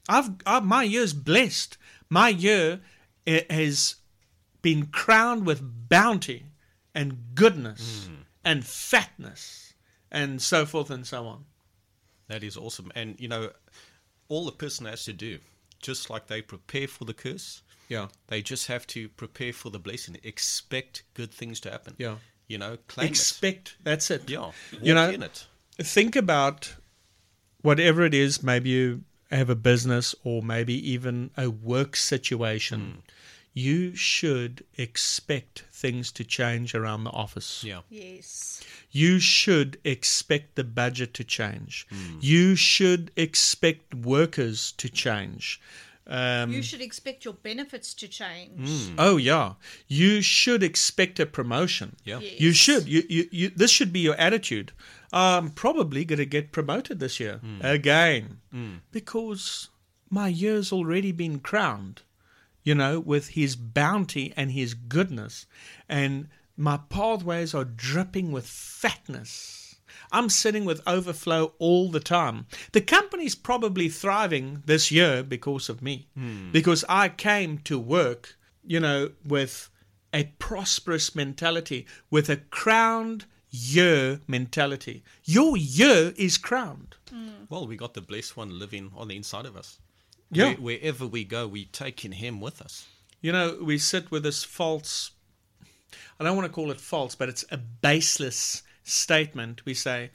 I've, 0.08 0.30
i 0.44 0.58
my 0.60 0.82
year's 0.82 1.12
blessed. 1.12 1.78
My 2.10 2.28
year 2.28 2.80
eh, 3.26 3.42
has 3.48 3.96
been 4.60 4.86
crowned 4.86 5.46
with 5.46 5.88
bounty 5.88 6.46
and 6.94 7.34
goodness 7.36 8.08
hmm. 8.08 8.22
and 8.44 8.66
fatness 8.66 9.74
and 10.10 10.42
so 10.42 10.66
forth 10.66 10.90
and 10.90 11.06
so 11.06 11.26
on. 11.26 11.44
That 12.28 12.42
is 12.42 12.56
awesome. 12.56 12.92
And 12.94 13.18
you 13.18 13.28
know, 13.28 13.50
all 14.28 14.44
the 14.44 14.52
person 14.52 14.86
has 14.86 15.04
to 15.06 15.12
do, 15.12 15.38
just 15.80 16.10
like 16.10 16.26
they 16.26 16.42
prepare 16.42 16.86
for 16.88 17.04
the 17.04 17.14
curse, 17.14 17.62
Yeah. 17.88 18.08
they 18.28 18.42
just 18.42 18.66
have 18.66 18.86
to 18.88 19.08
prepare 19.08 19.52
for 19.52 19.70
the 19.70 19.78
blessing. 19.78 20.18
Expect 20.22 21.02
good 21.14 21.32
things 21.32 21.60
to 21.60 21.70
happen. 21.70 21.94
Yeah. 21.98 22.16
You 22.46 22.58
know, 22.58 22.78
claim 22.88 23.08
Expect. 23.08 23.76
That's 23.82 24.10
it. 24.10 24.22
it. 24.22 24.30
Yeah. 24.30 24.38
Walk 24.40 24.54
You 24.82 24.94
know- 24.94 25.10
in 25.10 25.22
it. 25.22 25.46
think 25.80 26.16
about 26.16 26.74
whatever 27.62 28.04
it 28.04 28.14
is 28.14 28.42
maybe 28.42 28.70
you 28.70 29.04
have 29.30 29.50
a 29.50 29.54
business 29.54 30.14
or 30.24 30.42
maybe 30.42 30.74
even 30.90 31.30
a 31.36 31.48
work 31.50 31.94
situation 31.96 32.80
mm. 33.04 33.12
You 33.58 33.94
should 33.94 34.64
expect 34.76 35.64
things 35.72 36.12
to 36.12 36.24
change 36.24 36.74
around 36.74 37.04
the 37.04 37.10
office 37.10 37.64
Yeah. 37.64 37.80
Yes. 37.90 38.62
you 38.90 39.18
should 39.18 39.78
expect 39.84 40.54
the 40.54 40.64
budget 40.64 41.14
to 41.14 41.24
change 41.24 41.86
hmm. 41.90 42.18
you 42.20 42.56
should 42.56 43.10
expect 43.16 43.94
workers 43.94 44.72
to 44.72 44.88
change 44.88 45.60
um, 46.08 46.50
You 46.50 46.62
should 46.62 46.80
expect 46.80 47.26
your 47.26 47.34
benefits 47.34 47.92
to 47.92 48.08
change. 48.08 48.66
Hmm. 48.66 48.94
Oh 48.98 49.18
yeah, 49.18 49.54
you 49.86 50.22
should 50.22 50.62
expect 50.62 51.20
a 51.20 51.26
promotion. 51.26 51.96
Yeah. 52.02 52.20
Yes. 52.20 52.40
You 52.40 52.52
should. 52.52 52.88
You, 52.88 53.02
you, 53.08 53.28
you 53.30 53.48
this 53.50 53.70
should 53.70 53.92
be 53.92 54.00
your 54.00 54.14
attitude. 54.14 54.72
I'm 55.12 55.50
probably 55.50 56.06
going 56.06 56.18
to 56.18 56.26
get 56.26 56.50
promoted 56.50 56.98
this 56.98 57.20
year 57.20 57.38
hmm. 57.38 57.60
again 57.60 58.40
because 58.90 59.68
my 60.10 60.28
year's 60.28 60.72
already 60.72 61.12
been 61.12 61.40
crowned. 61.40 62.02
You 62.68 62.74
know, 62.74 63.00
with 63.00 63.28
His 63.28 63.56
bounty 63.56 64.34
and 64.36 64.52
His 64.52 64.74
goodness, 64.74 65.46
and 65.88 66.28
my 66.54 66.76
pathways 66.90 67.54
are 67.54 67.64
dripping 67.64 68.30
with 68.30 68.46
fatness. 68.46 69.76
I'm 70.12 70.28
sitting 70.28 70.66
with 70.66 70.86
overflow 70.86 71.54
all 71.58 71.90
the 71.90 71.98
time. 71.98 72.44
The 72.72 72.82
company's 72.82 73.34
probably 73.34 73.88
thriving 73.88 74.62
this 74.66 74.90
year 74.90 75.22
because 75.22 75.70
of 75.70 75.80
me, 75.80 76.08
hmm. 76.14 76.50
because 76.52 76.84
I 76.90 77.08
came 77.08 77.56
to 77.60 77.78
work, 77.78 78.36
you 78.62 78.80
know, 78.80 79.12
with 79.24 79.70
a 80.12 80.24
prosperous 80.38 81.14
mentality, 81.14 81.86
with 82.10 82.28
a 82.28 82.36
crowned 82.36 83.24
year 83.48 84.20
mentality. 84.26 85.02
Your 85.24 85.56
year 85.56 86.12
is 86.18 86.36
crowned. 86.36 86.96
Hmm. 87.10 87.46
Well, 87.48 87.66
we 87.66 87.78
got 87.78 87.94
the 87.94 88.02
blessed 88.02 88.36
one 88.36 88.58
living 88.58 88.92
on 88.94 89.08
the 89.08 89.16
inside 89.16 89.46
of 89.46 89.56
us. 89.56 89.78
Yeah. 90.30 90.54
Where, 90.54 90.78
wherever 90.78 91.06
we 91.06 91.24
go, 91.24 91.46
we 91.46 91.66
take 91.66 92.04
in 92.04 92.12
him 92.12 92.40
with 92.40 92.60
us. 92.60 92.86
You 93.20 93.32
know, 93.32 93.58
we 93.60 93.78
sit 93.78 94.10
with 94.10 94.22
this 94.22 94.44
false, 94.44 95.10
I 96.20 96.24
don't 96.24 96.36
want 96.36 96.46
to 96.46 96.52
call 96.52 96.70
it 96.70 96.80
false, 96.80 97.14
but 97.14 97.28
it's 97.28 97.44
a 97.50 97.56
baseless 97.56 98.62
statement. 98.84 99.64
We 99.64 99.74
say, 99.74 100.10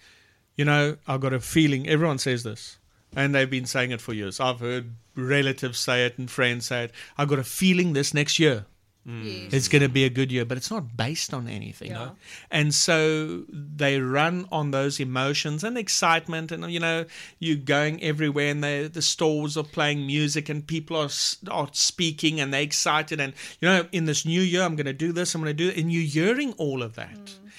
you 0.56 0.66
know, 0.66 0.98
I've 1.08 1.20
got 1.22 1.34
a 1.34 1.40
feeling, 1.40 1.88
everyone 1.88 2.20
says 2.20 2.44
this, 2.44 2.78
and 3.16 3.36
they've 3.36 3.50
been 3.50 3.66
saying 3.66 3.92
it 3.92 4.02
for 4.02 4.14
years. 4.14 4.40
I've 4.40 4.60
heard 4.60 4.96
relatives 5.16 5.80
say 5.80 6.06
it 6.06 6.18
and 6.18 6.30
friends 6.30 6.68
say 6.68 6.86
it. 6.86 6.92
I've 7.18 7.28
got 7.28 7.40
a 7.40 7.44
feeling 7.44 7.94
this 7.94 8.14
next 8.14 8.40
year 8.40 8.66
Yes. 9.06 9.52
it's 9.52 9.68
going 9.68 9.82
to 9.82 9.90
be 9.90 10.06
a 10.06 10.10
good 10.10 10.32
year, 10.32 10.46
but 10.46 10.58
it's 10.58 10.72
not 10.72 10.96
based 10.96 11.34
on 11.34 11.50
anything. 11.50 11.92
Yeah. 11.92 12.12
And 12.50 12.74
so 12.74 13.44
they 13.50 14.00
run 14.00 14.48
on 14.50 14.72
those 14.72 15.00
emotions 15.00 15.64
and 15.64 15.78
excitement, 15.78 16.54
and 16.54 16.72
you 16.72 16.80
know, 16.80 17.06
you're 17.40 17.58
going 17.58 18.02
everywhere, 18.02 18.50
and 18.50 18.64
they, 18.64 18.88
the 18.88 19.02
stores 19.02 19.58
are 19.58 19.64
playing 19.64 20.08
music, 20.08 20.48
and 20.48 20.66
people 20.66 20.96
are 20.96 21.10
are 21.52 21.70
speaking, 21.74 22.40
and 22.40 22.54
they're 22.54 22.62
excited, 22.62 23.20
and 23.20 23.34
you 23.60 23.68
know, 23.68 23.88
in 23.92 24.06
this 24.06 24.26
new 24.26 24.42
year, 24.42 24.62
I'm 24.62 24.78
going 24.78 24.86
to 24.86 24.94
do 24.94 25.12
this, 25.12 25.36
I'm 25.36 25.42
going 25.42 25.56
to 25.56 25.64
do 25.64 25.70
it, 25.70 25.78
and 25.78 25.92
you're 25.92 26.04
hearing 26.04 26.54
all 26.54 26.82
of 26.82 26.96
that, 26.96 27.26
mm. 27.26 27.50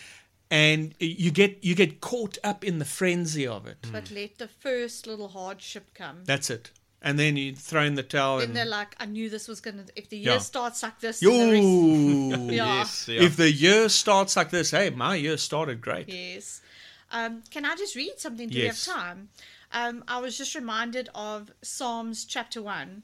and 0.51 0.95
you 0.99 1.31
get 1.31 1.63
you 1.63 1.75
get 1.75 2.01
caught 2.01 2.39
up 2.43 2.65
in 2.65 2.79
the 2.79 2.87
frenzy 2.87 3.47
of 3.47 3.67
it. 3.67 3.87
But 3.93 4.11
let 4.11 4.39
the 4.39 4.49
first 4.49 5.07
little 5.07 5.29
hardship 5.29 5.93
come. 5.93 6.23
That's 6.25 6.49
it, 6.49 6.71
and 7.05 7.19
then 7.19 7.37
you 7.37 7.55
throw 7.55 7.83
in 7.85 7.95
the 7.95 8.03
towel. 8.03 8.39
then 8.39 8.49
and, 8.49 8.57
they're 8.57 8.65
like, 8.65 8.97
I 8.99 9.07
knew 9.07 9.29
this 9.31 9.47
was 9.47 9.61
going 9.61 9.77
to, 9.77 9.85
if 9.95 10.09
the 10.09 10.17
year 10.19 10.33
Yeah. 10.33 10.39
starts 10.39 10.83
like 10.83 10.99
this, 11.01 11.21
then 11.21 11.31
the 11.51 12.39
rest- 12.41 12.51
Yeah. 12.53 12.79
Yes. 12.79 13.09
Yeah. 13.09 13.23
if 13.23 13.37
the 13.37 13.53
year 13.53 13.89
starts 13.89 14.37
like 14.37 14.51
this, 14.51 14.73
hey, 14.73 14.91
my 14.91 15.15
year 15.15 15.37
started 15.37 15.81
great. 15.81 16.09
Yes. 16.09 16.61
Um, 17.13 17.43
can 17.51 17.65
I 17.65 17.77
just 17.77 17.95
read 17.95 18.19
something? 18.19 18.49
Do 18.49 18.59
Yes. 18.59 18.87
we 18.89 18.93
have 18.93 19.03
time? 19.03 19.29
Um, 19.71 20.03
I 20.09 20.19
was 20.21 20.37
just 20.39 20.55
reminded 20.55 21.09
of 21.15 21.53
Psalms 21.63 22.25
chapter 22.25 22.61
1. 22.63 23.03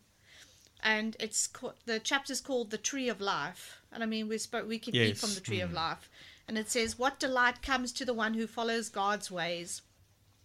And 0.82 1.16
it's 1.20 1.46
ca- 1.46 1.74
the 1.84 1.98
chapter's 2.00 2.40
called 2.40 2.70
The 2.70 2.78
Tree 2.78 3.08
of 3.10 3.20
Life. 3.20 3.80
And 3.92 4.02
I 4.02 4.06
mean, 4.06 4.28
we 4.28 4.38
spoke, 4.38 4.66
we 4.66 4.78
can 4.78 4.96
eat 4.96 5.18
from 5.18 5.34
the 5.34 5.40
tree 5.40 5.60
of 5.60 5.72
life. 5.72 6.08
And 6.48 6.56
it 6.56 6.70
says, 6.70 6.98
What 6.98 7.20
delight 7.20 7.60
comes 7.60 7.92
to 7.92 8.04
the 8.04 8.14
one 8.14 8.34
who 8.34 8.46
follows 8.46 8.88
God's 8.88 9.30
ways? 9.30 9.82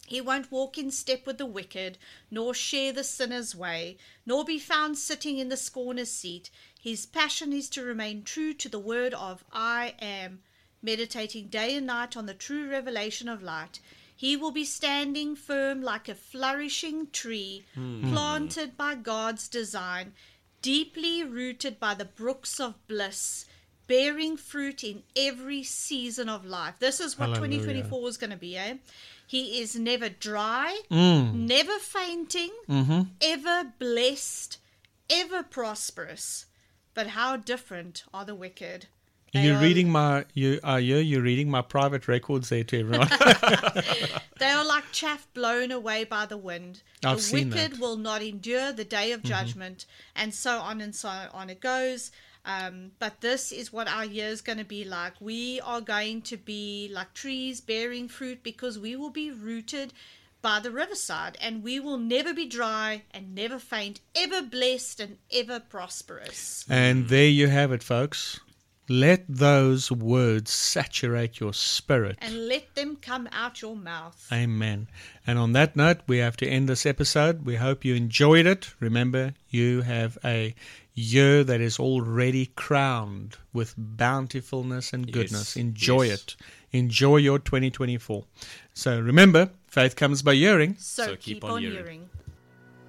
He 0.06 0.22
won't 0.22 0.52
walk 0.52 0.78
in 0.78 0.92
step 0.92 1.26
with 1.26 1.38
the 1.38 1.46
wicked, 1.46 1.98
nor 2.30 2.54
share 2.54 2.94
the 2.94 3.04
sinner's 3.04 3.56
way, 3.56 3.98
nor 4.26 4.46
be 4.46 4.60
found 4.60 4.98
sitting 4.98 5.38
in 5.38 5.50
the 5.50 5.58
scorner's 5.58 6.12
seat. 6.12 6.50
His 6.80 7.06
passion 7.06 7.52
is 7.52 7.70
to 7.70 7.84
remain 7.84 8.24
true 8.24 8.54
to 8.54 8.70
the 8.70 8.80
word 8.80 9.14
of 9.16 9.44
I 9.52 9.96
am, 10.00 10.42
meditating 10.82 11.48
day 11.48 11.76
and 11.76 11.88
night 11.88 12.16
on 12.16 12.28
the 12.28 12.34
true 12.34 12.70
revelation 12.70 13.28
of 13.28 13.42
light, 13.42 13.80
he 14.16 14.38
will 14.38 14.52
be 14.52 14.64
standing 14.64 15.36
firm 15.36 15.82
like 15.82 16.08
a 16.08 16.16
flourishing 16.16 17.08
tree 17.12 17.66
planted 17.74 18.78
by 18.78 18.96
God's 18.96 19.48
design, 19.50 20.14
deeply 20.62 21.24
rooted 21.24 21.80
by 21.80 21.96
the 21.96 22.06
brooks 22.06 22.60
of 22.60 22.88
bliss, 22.88 23.46
bearing 23.88 24.38
fruit 24.38 24.84
in 24.84 25.04
every 25.16 25.64
season 25.64 26.30
of 26.30 26.46
life. 26.46 26.76
This 26.80 27.00
is 27.00 27.20
what 27.20 27.30
Hallelujah. 27.30 27.60
2024 27.60 28.10
is 28.10 28.18
going 28.18 28.30
to 28.30 28.38
be, 28.38 28.58
eh? 28.58 28.76
He 29.28 29.60
is 29.60 29.76
never 29.76 30.10
dry, 30.10 30.82
Mm. 30.92 31.34
never 31.48 31.80
fainting, 31.80 32.52
Mm-hmm. 32.70 33.02
ever 33.22 33.72
blessed, 33.80 34.58
ever 35.10 35.44
prosperous. 35.44 36.46
But 36.94 37.08
how 37.08 37.36
different 37.38 38.04
are 38.14 38.24
the 38.26 38.36
wicked? 38.36 38.88
They 39.34 39.42
You're 39.48 39.58
are- 39.58 39.62
reading 39.62 39.90
my 39.90 40.26
you 40.34 40.60
are 40.64 40.80
you 40.80 40.96
you're 40.98 41.22
reading 41.22 41.50
my 41.52 41.62
private 41.62 42.08
records 42.08 42.48
there 42.50 42.64
to 42.64 42.80
everyone. 42.80 43.10
They 44.40 44.48
are 44.48 44.66
like 44.66 44.92
chaff 44.92 45.28
blown 45.34 45.72
away 45.72 46.04
by 46.04 46.26
the 46.26 46.38
wind. 46.38 46.82
I've 47.04 47.18
the 47.18 47.22
seen 47.24 47.50
wicked 47.50 47.54
that. 47.58 47.72
Mm-hmm. 47.74 47.82
will 47.82 47.98
not 47.98 48.22
endure 48.22 48.72
the 48.74 48.84
day 48.86 49.12
of 49.14 49.24
judgment, 49.24 49.86
and 50.16 50.34
so 50.34 50.60
on 50.60 50.82
and 50.82 50.94
so 50.96 51.10
on 51.34 51.50
it 51.50 51.60
goes. 51.62 52.12
Um, 52.46 52.92
but 53.00 53.22
this 53.22 53.52
is 53.52 53.74
what 53.74 53.88
our 53.88 54.06
year 54.06 54.28
is 54.28 54.42
going 54.42 54.60
to 54.60 54.66
be 54.66 54.86
like. 54.86 55.14
We 55.20 55.60
are 55.62 55.82
going 55.82 56.22
to 56.24 56.38
be 56.38 56.90
like 56.94 57.14
trees 57.14 57.60
bearing 57.60 58.08
fruit 58.08 58.44
because 58.44 58.78
we 58.78 58.96
will 58.96 59.10
be 59.10 59.32
rooted 59.32 59.94
by 60.44 60.60
the 60.60 60.70
riverside 60.70 61.36
and 61.42 61.64
we 61.64 61.80
will 61.80 61.98
never 61.98 62.32
be 62.32 62.46
dry 62.46 63.02
and 63.10 63.34
never 63.34 63.58
faint, 63.58 64.00
ever 64.16 64.44
blessed 64.44 65.00
and 65.00 65.18
ever 65.34 65.60
prosperous. 65.60 66.64
and 66.70 67.10
there 67.10 67.28
you 67.28 67.48
have 67.48 67.72
it, 67.72 67.82
folks. 67.82 68.40
Let 68.88 69.26
those 69.28 69.92
words 69.92 70.52
saturate 70.52 71.40
your 71.40 71.56
spirit. 71.56 72.20
And 72.22 72.48
let 72.48 72.76
them 72.76 72.98
come 72.98 73.28
out 73.32 73.64
your 73.64 73.76
mouth. 73.76 74.28
Amen. 74.32 74.88
And 75.26 75.40
on 75.40 75.54
that 75.54 75.76
note, 75.76 76.02
we 76.06 76.20
have 76.20 76.38
to 76.38 76.48
end 76.48 76.70
this 76.70 76.86
episode. 76.86 77.48
We 77.48 77.56
hope 77.56 77.84
you 77.84 77.96
enjoyed 77.96 78.46
it. 78.46 78.76
Remember, 78.80 79.34
you 79.50 79.82
have 79.82 80.20
a 80.24 80.54
year 80.96 81.44
that 81.44 81.60
is 81.62 81.78
already 81.80 82.48
crowned 82.56 83.36
with 83.54 83.74
bountifulness 83.78 84.94
and 84.94 85.06
goodness. 85.12 85.56
Yes, 85.56 85.58
Enjoy 85.58 86.04
yes. 86.04 86.22
it. 86.24 86.36
Enjoy 86.72 87.18
your 87.18 87.38
2024. 87.40 88.24
So 88.74 89.00
remember, 89.00 89.50
faith 89.68 89.96
comes 89.96 90.22
by 90.22 90.36
hearing. 90.36 90.76
So, 90.80 91.06
So 91.06 91.12
keep, 91.12 91.20
keep 91.22 91.44
on, 91.44 91.52
on 91.52 91.62
hearing. 91.62 91.76
hearing. 91.76 92.10